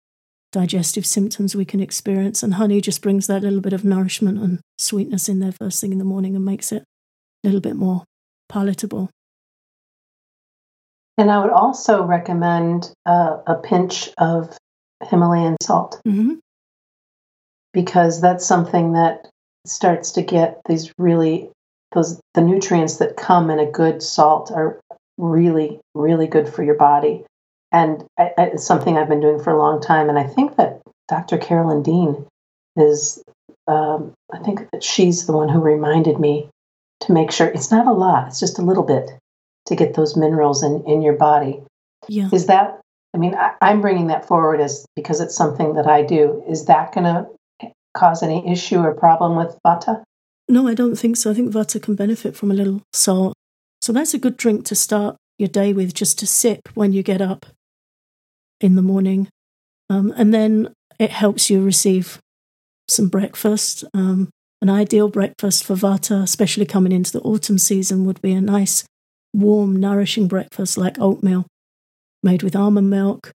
digestive 0.51 1.05
symptoms 1.05 1.55
we 1.55 1.63
can 1.63 1.79
experience. 1.79 2.43
And 2.43 2.55
honey 2.55 2.81
just 2.81 3.01
brings 3.01 3.27
that 3.27 3.43
little 3.43 3.61
bit 3.61 3.73
of 3.73 3.85
nourishment 3.85 4.39
and 4.39 4.59
sweetness 4.77 5.29
in 5.29 5.39
there 5.39 5.53
first 5.53 5.79
thing 5.79 5.93
in 5.93 5.99
the 5.99 6.05
morning 6.05 6.35
and 6.35 6.43
makes 6.43 6.73
it 6.73 6.83
a 7.43 7.47
little 7.47 7.61
bit 7.61 7.75
more 7.75 8.03
palatable. 8.49 9.09
And 11.19 11.29
I 11.29 11.39
would 11.39 11.51
also 11.51 12.05
recommend 12.05 12.93
uh, 13.05 13.39
a 13.45 13.55
pinch 13.55 14.09
of 14.17 14.57
Himalayan 15.03 15.57
salt. 15.61 16.01
Mm-hmm. 16.07 16.35
because 17.73 18.21
that's 18.21 18.45
something 18.45 18.93
that 18.93 19.29
starts 19.65 20.11
to 20.13 20.21
get 20.21 20.61
these 20.65 20.93
really 20.97 21.49
those 21.91 22.21
the 22.35 22.41
nutrients 22.41 22.97
that 22.97 23.17
come 23.17 23.49
in 23.49 23.59
a 23.59 23.69
good 23.69 24.01
salt 24.01 24.49
are 24.51 24.79
really 25.17 25.81
really 25.93 26.25
good 26.27 26.47
for 26.47 26.63
your 26.63 26.75
body. 26.75 27.25
And 27.71 28.05
I, 28.17 28.31
I, 28.37 28.43
it's 28.53 28.65
something 28.65 28.97
i've 28.97 29.09
been 29.09 29.19
doing 29.19 29.43
for 29.43 29.51
a 29.51 29.59
long 29.59 29.81
time. 29.81 30.07
And 30.07 30.17
i 30.17 30.23
think 30.23 30.55
that 30.55 30.81
dr 31.09 31.37
carolyn 31.39 31.83
dean 31.83 32.25
is 32.77 33.21
um, 33.67 34.13
i 34.33 34.39
think 34.39 34.71
that 34.71 34.83
she's 34.83 35.25
the 35.25 35.33
one 35.33 35.49
who 35.49 35.59
reminded 35.59 36.17
me 36.17 36.49
to 37.01 37.11
make 37.11 37.31
sure 37.31 37.47
it's 37.47 37.71
not 37.71 37.87
a 37.87 37.91
lot, 37.91 38.27
it's 38.27 38.39
just 38.39 38.59
a 38.59 38.63
little 38.63 38.83
bit 38.83 39.11
to 39.69 39.75
get 39.75 39.93
those 39.95 40.15
minerals 40.15 40.61
in, 40.61 40.83
in 40.85 41.01
your 41.01 41.13
body. 41.13 41.61
Yeah. 42.07 42.29
Is 42.31 42.45
that, 42.47 42.81
I 43.15 43.17
mean, 43.17 43.33
I, 43.35 43.53
I'm 43.61 43.81
bringing 43.81 44.07
that 44.07 44.27
forward 44.27 44.59
as 44.59 44.85
because 44.95 45.21
it's 45.21 45.35
something 45.35 45.75
that 45.75 45.87
I 45.87 46.03
do. 46.03 46.43
Is 46.47 46.65
that 46.65 46.93
going 46.93 47.05
to 47.05 47.71
cause 47.95 48.21
any 48.21 48.47
issue 48.51 48.79
or 48.79 48.93
problem 48.93 49.35
with 49.35 49.57
Vata? 49.65 50.03
No, 50.47 50.67
I 50.67 50.73
don't 50.73 50.95
think 50.95 51.17
so. 51.17 51.31
I 51.31 51.33
think 51.33 51.51
Vata 51.51 51.81
can 51.81 51.95
benefit 51.95 52.35
from 52.35 52.51
a 52.51 52.55
little 52.55 52.81
salt. 52.93 53.33
So 53.81 53.93
that's 53.93 54.13
a 54.13 54.19
good 54.19 54.37
drink 54.37 54.65
to 54.65 54.75
start 54.75 55.15
your 55.37 55.49
day 55.49 55.73
with, 55.73 55.93
just 55.93 56.19
to 56.19 56.27
sip 56.27 56.67
when 56.73 56.91
you 56.91 57.01
get 57.01 57.21
up 57.21 57.45
in 58.59 58.75
the 58.75 58.81
morning. 58.81 59.29
Um, 59.89 60.13
and 60.17 60.33
then 60.33 60.73
it 60.99 61.11
helps 61.11 61.49
you 61.49 61.63
receive 61.63 62.19
some 62.87 63.07
breakfast. 63.07 63.83
Um, 63.93 64.29
an 64.61 64.69
ideal 64.69 65.07
breakfast 65.07 65.63
for 65.63 65.75
Vata, 65.75 66.21
especially 66.23 66.65
coming 66.65 66.91
into 66.91 67.13
the 67.13 67.21
autumn 67.21 67.57
season, 67.57 68.05
would 68.05 68.21
be 68.21 68.33
a 68.33 68.41
nice, 68.41 68.83
warm, 69.33 69.75
nourishing 69.75 70.27
breakfast 70.27 70.77
like 70.77 70.99
oatmeal 70.99 71.45
made 72.23 72.43
with 72.43 72.55
almond 72.55 72.89
milk. 72.89 73.31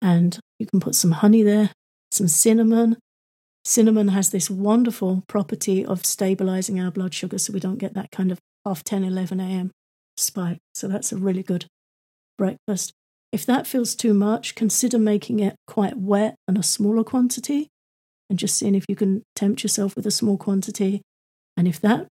And 0.00 0.38
you 0.58 0.66
can 0.66 0.80
put 0.80 0.94
some 0.94 1.12
honey 1.12 1.42
there, 1.42 1.70
some 2.10 2.28
cinnamon. 2.28 2.96
Cinnamon 3.64 4.08
has 4.08 4.30
this 4.30 4.48
wonderful 4.48 5.24
property 5.28 5.84
of 5.84 6.06
stabilizing 6.06 6.80
our 6.80 6.90
blood 6.90 7.12
sugar 7.12 7.38
so 7.38 7.52
we 7.52 7.60
don't 7.60 7.78
get 7.78 7.94
that 7.94 8.10
kind 8.10 8.30
of 8.30 8.38
half 8.64 8.84
10, 8.84 9.04
11 9.04 9.40
a.m. 9.40 9.70
spike. 10.16 10.58
So 10.74 10.88
that's 10.88 11.12
a 11.12 11.16
really 11.16 11.42
good 11.42 11.66
breakfast. 12.38 12.92
If 13.32 13.44
that 13.46 13.66
feels 13.66 13.94
too 13.94 14.14
much, 14.14 14.54
consider 14.54 14.98
making 14.98 15.40
it 15.40 15.56
quite 15.66 15.98
wet 15.98 16.36
and 16.46 16.56
a 16.56 16.62
smaller 16.62 17.04
quantity 17.04 17.68
and 18.30 18.38
just 18.38 18.56
seeing 18.56 18.74
if 18.74 18.84
you 18.88 18.96
can 18.96 19.22
tempt 19.34 19.62
yourself 19.62 19.96
with 19.96 20.06
a 20.06 20.10
small 20.10 20.38
quantity. 20.38 21.02
And 21.56 21.66
if 21.66 21.80
that 21.80 22.06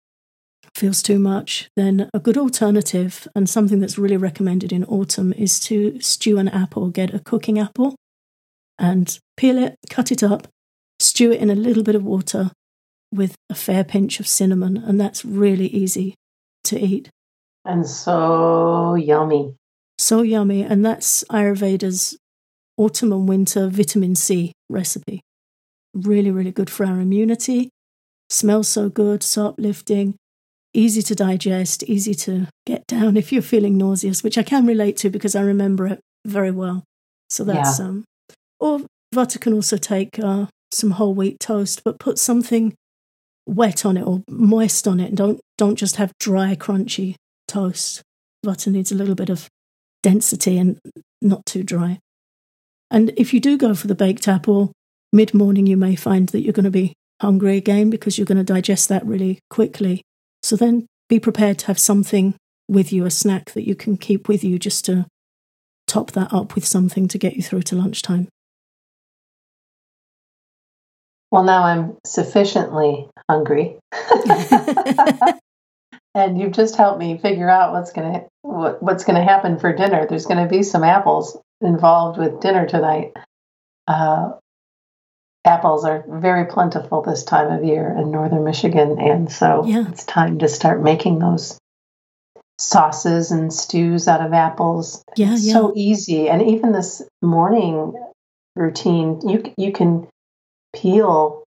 feels 0.75 1.03
too 1.03 1.19
much, 1.19 1.69
then 1.77 2.09
a 2.15 2.21
good 2.21 2.39
alternative 2.39 3.29
and 3.35 3.49
something 3.49 3.81
that's 3.81 3.99
really 3.99 4.17
recommended 4.17 4.73
in 4.73 4.85
autumn 4.85 5.33
is 5.35 5.61
to 5.61 6.01
stew 6.01 6.39
an 6.39 6.49
apple. 6.49 6.89
Get 6.89 7.15
a 7.15 7.19
cooking 7.19 7.59
apple 7.59 7.95
and 8.79 9.19
peel 9.37 9.59
it, 9.59 9.77
cut 9.91 10.11
it 10.11 10.23
up, 10.23 10.49
stew 10.99 11.33
it 11.33 11.41
in 11.41 11.51
a 11.51 11.55
little 11.55 11.83
bit 11.83 11.95
of 11.95 12.05
water 12.05 12.51
with 13.13 13.35
a 13.51 13.55
fair 13.55 13.85
pinch 13.85 14.21
of 14.21 14.27
cinnamon, 14.27 14.77
and 14.77 15.01
that's 15.01 15.25
really 15.25 15.67
easy 15.67 16.15
to 16.65 16.81
eat. 16.81 17.11
And 17.65 17.87
so 17.87 18.95
yummy. 18.95 19.55
So 19.99 20.23
yummy. 20.23 20.63
And 20.63 20.85
that's 20.85 21.23
Ayurveda's 21.31 22.17
autumn 22.79 23.13
and 23.13 23.29
winter 23.29 23.69
vitamin 23.69 24.15
C 24.15 24.53
recipe 24.71 25.21
really, 25.95 26.31
really 26.31 26.53
good 26.53 26.71
for 26.71 26.87
our 26.87 27.01
immunity. 27.01 27.71
Smells 28.31 28.69
so 28.69 28.89
good, 28.89 29.23
so 29.23 29.49
uplifting, 29.49 30.17
easy 30.75 31.03
to 31.03 31.15
digest, 31.15 31.83
easy 31.85 32.15
to 32.15 32.49
get 32.67 32.87
down 32.87 33.17
if 33.17 33.33
you're 33.33 33.43
feeling 33.43 33.77
nauseous, 33.77 34.23
which 34.23 34.39
I 34.39 34.43
can 34.43 34.67
relate 34.67 34.97
to 34.99 35.11
because 35.11 35.35
I 35.35 35.43
remember 35.43 35.87
it 35.87 36.01
very 36.25 36.51
well. 36.51 36.85
So 37.31 37.45
that's 37.45 37.79
yeah. 37.79 37.87
um, 37.87 38.05
or 38.61 38.81
Vata 39.15 39.41
can 39.41 39.53
also 39.53 39.77
take 39.77 40.19
uh, 40.19 40.47
some 40.71 40.93
whole 40.93 41.15
wheat 41.15 41.41
toast, 41.41 41.83
but 41.85 41.99
put 41.99 42.19
something 42.19 42.75
wet 43.47 43.85
on 43.85 43.97
it 43.97 44.07
or 44.07 44.23
moist 44.29 44.87
on 44.87 45.01
it. 45.01 45.15
Don't 45.15 45.41
don't 45.59 45.77
just 45.77 45.97
have 45.97 46.13
dry, 46.19 46.55
crunchy 46.55 47.17
toast. 47.49 48.03
Vata 48.45 48.71
needs 48.73 48.93
a 48.93 48.95
little 48.97 49.15
bit 49.15 49.31
of 49.31 49.49
density 50.03 50.59
and 50.59 50.79
not 51.21 51.47
too 51.47 51.63
dry. 51.63 51.99
And 52.91 53.13
if 53.17 53.33
you 53.33 53.41
do 53.41 53.57
go 53.57 53.75
for 53.75 53.87
the 53.87 53.95
baked 53.95 54.29
apple, 54.29 54.73
mid 55.13 55.33
morning, 55.33 55.67
you 55.67 55.77
may 55.77 55.97
find 55.97 56.29
that 56.31 56.41
you're 56.41 56.53
going 56.53 56.65
to 56.65 56.71
be 56.71 56.95
hungry 57.21 57.57
again 57.57 57.89
because 57.89 58.19
you're 58.19 58.27
going 58.27 58.39
to 58.39 58.45
digest 58.45 58.89
that 58.89 59.07
really 59.07 59.39
quickly. 59.49 60.03
So 60.43 60.57
then 60.57 60.87
be 61.09 61.21
prepared 61.21 61.59
to 61.61 61.67
have 61.67 61.79
something 61.79 62.35
with 62.69 62.93
you, 62.93 63.05
a 63.05 63.11
snack 63.11 63.53
that 63.53 63.67
you 63.67 63.75
can 63.75 63.97
keep 63.97 64.29
with 64.29 64.43
you 64.43 64.59
just 64.59 64.85
to 64.87 65.07
top 65.87 66.13
that 66.13 66.33
up 66.33 66.55
with 66.55 66.65
something 66.65 67.07
to 67.09 67.19
get 67.19 67.37
you 67.37 67.43
through 67.43 67.63
to 67.63 67.77
lunchtime. 67.77 68.29
Well, 71.31 71.45
now 71.45 71.65
I'm 71.65 71.97
sufficiently 72.07 73.09
hungry. 73.29 73.79
and 76.15 76.39
you've 76.39 76.53
just 76.53 76.77
helped 76.77 76.99
me 76.99 77.19
figure 77.19 77.49
out 77.49 77.73
what's 77.73 77.93
going 77.93 78.13
to 78.13 78.27
what, 78.43 78.83
what's 78.83 79.05
going 79.05 79.17
to 79.17 79.25
happen 79.25 79.59
for 79.59 79.75
dinner. 79.75 80.07
There's 80.07 80.27
going 80.27 80.43
to 80.43 80.49
be 80.49 80.63
some 80.63 80.85
apples 80.85 81.39
involved 81.61 82.19
with 82.19 82.41
dinner 82.41 82.67
tonight. 82.67 83.13
uh, 83.87 84.33
apples 85.45 85.85
are 85.85 86.05
very 86.09 86.47
plentiful 86.47 87.03
this 87.03 87.25
time 87.25 87.51
of 87.51 87.65
year 87.65 87.95
in 87.99 88.11
northern 88.11 88.45
Michigan. 88.45 88.99
And 89.01 89.31
so 89.31 89.65
Yeah. 89.67 89.89
it's 89.89 90.05
time 90.05 90.39
to 90.39 90.49
start 90.49 90.83
making 90.83 91.19
those 91.19 91.59
sauces 92.59 93.31
and 93.33 93.53
stews 93.53 94.07
out 94.07 94.25
of 94.25 94.33
apples. 94.33 95.03
Yeah, 95.17 95.37
yeah. 95.39 95.53
so 95.53 95.73
easy. 95.75 96.29
And 96.29 96.43
even 96.43 96.73
this 96.73 97.03
morning 97.21 97.93
routine, 98.55 99.21
you 99.29 99.43
you 99.57 99.73
can 99.73 100.07
peel 100.75 101.43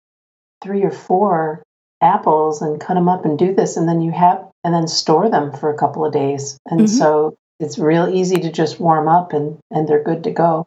three 0.63 0.84
or 0.84 0.91
four 0.91 1.63
apples 2.01 2.62
and 2.62 2.80
cut 2.80 2.93
them 2.95 3.10
up 3.10 3.25
and 3.25 3.38
do 3.38 3.54
this 3.54 3.77
and 3.77 3.88
then 3.88 4.01
you 4.01 4.12
have 4.12 4.47
and 4.63 4.73
then 4.73 4.88
store 4.88 5.30
them 5.30 5.51
for 5.51 5.69
a 5.69 5.77
couple 5.77 6.06
of 6.06 6.13
days. 6.13 6.58
And 6.69 6.82
Mhm. 6.82 6.89
so 6.89 7.36
it's 7.60 7.77
real 7.77 8.08
easy 8.08 8.38
to 8.38 8.51
just 8.51 8.80
warm 8.80 9.08
up 9.08 9.34
and 9.34 9.58
and 9.69 9.88
they're 9.88 10.04
good 10.04 10.23
to 10.23 10.32
go. 10.32 10.65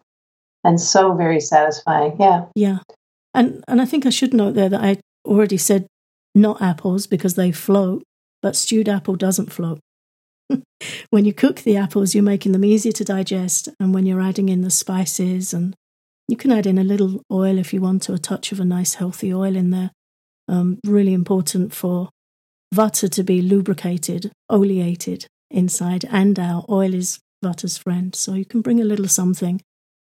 And 0.62 0.80
so 0.80 1.14
very 1.14 1.40
satisfying. 1.40 2.16
Yeah. 2.20 2.44
Yeah. 2.54 2.78
And 3.34 3.64
and 3.66 3.82
I 3.82 3.84
think 3.84 4.06
I 4.06 4.10
should 4.10 4.32
note 4.32 4.54
there 4.54 4.68
that 4.68 4.82
I 4.82 4.98
already 5.26 5.56
said 5.56 5.86
not 6.34 6.62
apples 6.62 7.06
because 7.06 7.34
they 7.34 7.52
float, 7.52 8.02
but 8.42 8.56
stewed 8.56 8.88
apple 8.88 9.16
doesn't 9.16 9.52
float. 9.52 9.80
when 11.10 11.24
you 11.24 11.32
cook 11.32 11.60
the 11.60 11.76
apples, 11.76 12.14
you're 12.14 12.24
making 12.24 12.52
them 12.52 12.64
easier 12.64 12.92
to 12.92 13.04
digest, 13.04 13.68
and 13.80 13.94
when 13.94 14.06
you're 14.06 14.20
adding 14.20 14.48
in 14.48 14.62
the 14.62 14.70
spices, 14.70 15.52
and 15.52 15.74
you 16.28 16.36
can 16.36 16.52
add 16.52 16.66
in 16.66 16.78
a 16.78 16.84
little 16.84 17.22
oil 17.30 17.58
if 17.58 17.72
you 17.72 17.80
want 17.80 18.02
to, 18.02 18.14
a 18.14 18.18
touch 18.18 18.52
of 18.52 18.60
a 18.60 18.64
nice 18.64 18.94
healthy 18.94 19.32
oil 19.32 19.56
in 19.56 19.70
there. 19.70 19.90
Um, 20.46 20.78
really 20.84 21.14
important 21.14 21.72
for 21.72 22.10
Vata 22.74 23.08
to 23.10 23.22
be 23.22 23.40
lubricated, 23.40 24.30
oleated 24.50 25.26
inside 25.50 26.04
and 26.10 26.38
out. 26.38 26.66
Oil 26.68 26.92
is 26.92 27.18
Vata's 27.42 27.78
friend, 27.78 28.14
so 28.14 28.34
you 28.34 28.44
can 28.44 28.60
bring 28.60 28.80
a 28.80 28.84
little 28.84 29.08
something 29.08 29.60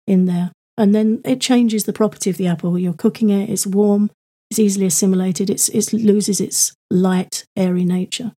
in 0.07 0.25
there 0.25 0.51
and 0.77 0.95
then 0.95 1.21
it 1.25 1.41
changes 1.41 1.84
the 1.84 1.93
property 1.93 2.29
of 2.29 2.38
the 2.38 2.47
apple. 2.47 2.77
You're 2.77 2.93
cooking 2.93 3.29
it; 3.29 3.49
it's 3.49 3.67
warm, 3.67 4.12
it's 4.49 4.60
easily 4.60 4.86
assimilated. 4.86 5.49
It's 5.49 5.69
it 5.69 5.93
loses 5.93 6.41
its 6.41 6.73
light, 6.89 7.45
airy 7.55 7.86
nature. 7.86 8.34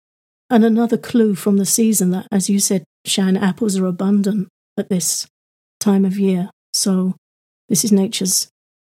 And 0.51 0.65
another 0.65 0.99
clue 0.99 1.35
from 1.35 1.57
the 1.57 1.65
season 1.65 2.11
that, 2.11 2.27
as 2.31 2.51
you 2.51 2.59
said, 2.59 2.85
Shann, 3.07 3.39
apples 3.39 3.79
are 3.79 3.87
abundant 3.87 4.49
at 4.79 4.91
this 4.91 5.27
time 5.81 6.05
of 6.05 6.19
year. 6.19 6.51
So 6.75 7.17
this 7.69 7.85
is 7.85 7.93
nature's 7.93 8.49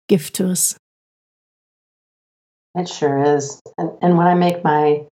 gift 0.07 0.35
to 0.35 0.49
us. 0.49 0.77
It 2.75 2.87
sure 2.87 3.35
is. 3.35 3.59
And, 3.77 3.91
and 4.01 4.17
when 4.17 4.27
I 4.27 4.35
make 4.35 4.63
my 4.63 5.03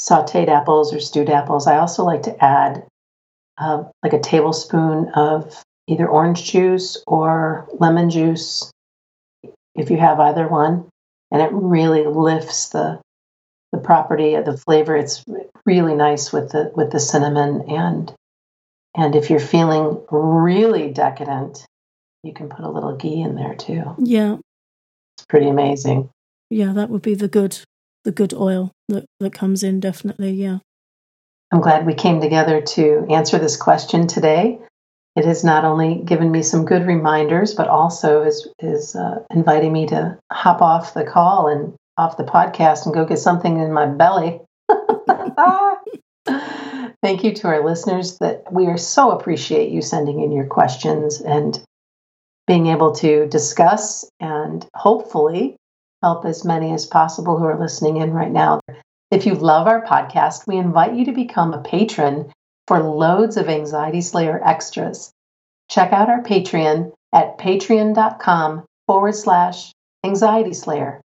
sauteed 0.00 0.48
apples 0.48 0.92
or 0.92 1.00
stewed 1.00 1.30
apples, 1.30 1.66
I 1.66 1.78
also 1.78 2.04
like 2.04 2.22
to 2.24 2.44
add 2.44 2.84
uh, 3.58 3.84
like 4.02 4.12
a 4.12 4.20
tablespoon 4.20 5.08
of 5.14 5.62
either 5.92 6.08
orange 6.08 6.50
juice 6.50 7.02
or 7.06 7.68
lemon 7.78 8.10
juice, 8.10 8.70
if 9.74 9.90
you 9.90 9.96
have 9.98 10.18
either 10.20 10.48
one. 10.48 10.88
And 11.30 11.40
it 11.40 11.50
really 11.52 12.04
lifts 12.04 12.70
the 12.70 13.00
the 13.72 13.78
property 13.78 14.34
of 14.34 14.44
the 14.44 14.56
flavor. 14.56 14.94
It's 14.96 15.24
really 15.64 15.94
nice 15.94 16.32
with 16.32 16.50
the 16.50 16.72
with 16.74 16.90
the 16.92 17.00
cinnamon 17.00 17.64
and 17.68 18.12
and 18.94 19.14
if 19.16 19.30
you're 19.30 19.40
feeling 19.40 20.02
really 20.10 20.90
decadent, 20.92 21.64
you 22.22 22.34
can 22.34 22.50
put 22.50 22.64
a 22.64 22.70
little 22.70 22.94
ghee 22.96 23.22
in 23.22 23.34
there 23.34 23.54
too. 23.54 23.94
Yeah, 23.98 24.36
It's 25.16 25.24
pretty 25.26 25.48
amazing. 25.48 26.10
yeah, 26.50 26.74
that 26.74 26.90
would 26.90 27.00
be 27.00 27.14
the 27.14 27.28
good 27.28 27.58
the 28.04 28.12
good 28.12 28.34
oil 28.34 28.72
that, 28.88 29.06
that 29.20 29.32
comes 29.32 29.62
in, 29.62 29.80
definitely. 29.80 30.32
Yeah. 30.32 30.58
I'm 31.50 31.60
glad 31.60 31.86
we 31.86 31.94
came 31.94 32.20
together 32.20 32.60
to 32.60 33.06
answer 33.10 33.38
this 33.38 33.56
question 33.56 34.06
today. 34.06 34.58
It 35.14 35.26
has 35.26 35.44
not 35.44 35.64
only 35.64 35.96
given 35.96 36.30
me 36.30 36.42
some 36.42 36.64
good 36.64 36.86
reminders, 36.86 37.54
but 37.54 37.68
also 37.68 38.22
is 38.22 38.48
is 38.58 38.96
uh, 38.96 39.22
inviting 39.30 39.72
me 39.72 39.86
to 39.88 40.18
hop 40.30 40.62
off 40.62 40.94
the 40.94 41.04
call 41.04 41.48
and 41.48 41.74
off 41.98 42.16
the 42.16 42.24
podcast 42.24 42.86
and 42.86 42.94
go 42.94 43.04
get 43.04 43.18
something 43.18 43.58
in 43.58 43.72
my 43.72 43.86
belly. 43.86 44.40
Thank 47.02 47.24
you 47.24 47.34
to 47.34 47.48
our 47.48 47.64
listeners 47.64 48.18
that 48.18 48.50
we 48.50 48.66
are 48.66 48.78
so 48.78 49.10
appreciate 49.10 49.70
you 49.70 49.82
sending 49.82 50.20
in 50.20 50.32
your 50.32 50.46
questions 50.46 51.20
and 51.20 51.62
being 52.46 52.68
able 52.68 52.92
to 52.92 53.26
discuss 53.26 54.08
and 54.20 54.66
hopefully 54.74 55.56
help 56.02 56.24
as 56.24 56.44
many 56.44 56.72
as 56.72 56.86
possible 56.86 57.38
who 57.38 57.44
are 57.44 57.60
listening 57.60 57.98
in 57.98 58.12
right 58.12 58.30
now. 58.30 58.60
If 59.10 59.26
you 59.26 59.34
love 59.34 59.66
our 59.66 59.84
podcast, 59.84 60.46
we 60.46 60.56
invite 60.56 60.94
you 60.94 61.04
to 61.06 61.12
become 61.12 61.52
a 61.52 61.62
patron 61.62 62.32
for 62.72 62.82
loads 62.82 63.36
of 63.36 63.50
Anxiety 63.50 64.00
Slayer 64.00 64.40
extras. 64.42 65.12
Check 65.68 65.92
out 65.92 66.08
our 66.08 66.22
Patreon 66.22 66.92
at 67.12 67.36
patreon.com 67.36 68.64
forward 68.86 69.14
slash 69.14 69.74
anxiety 70.02 70.54
slayer. 70.54 71.02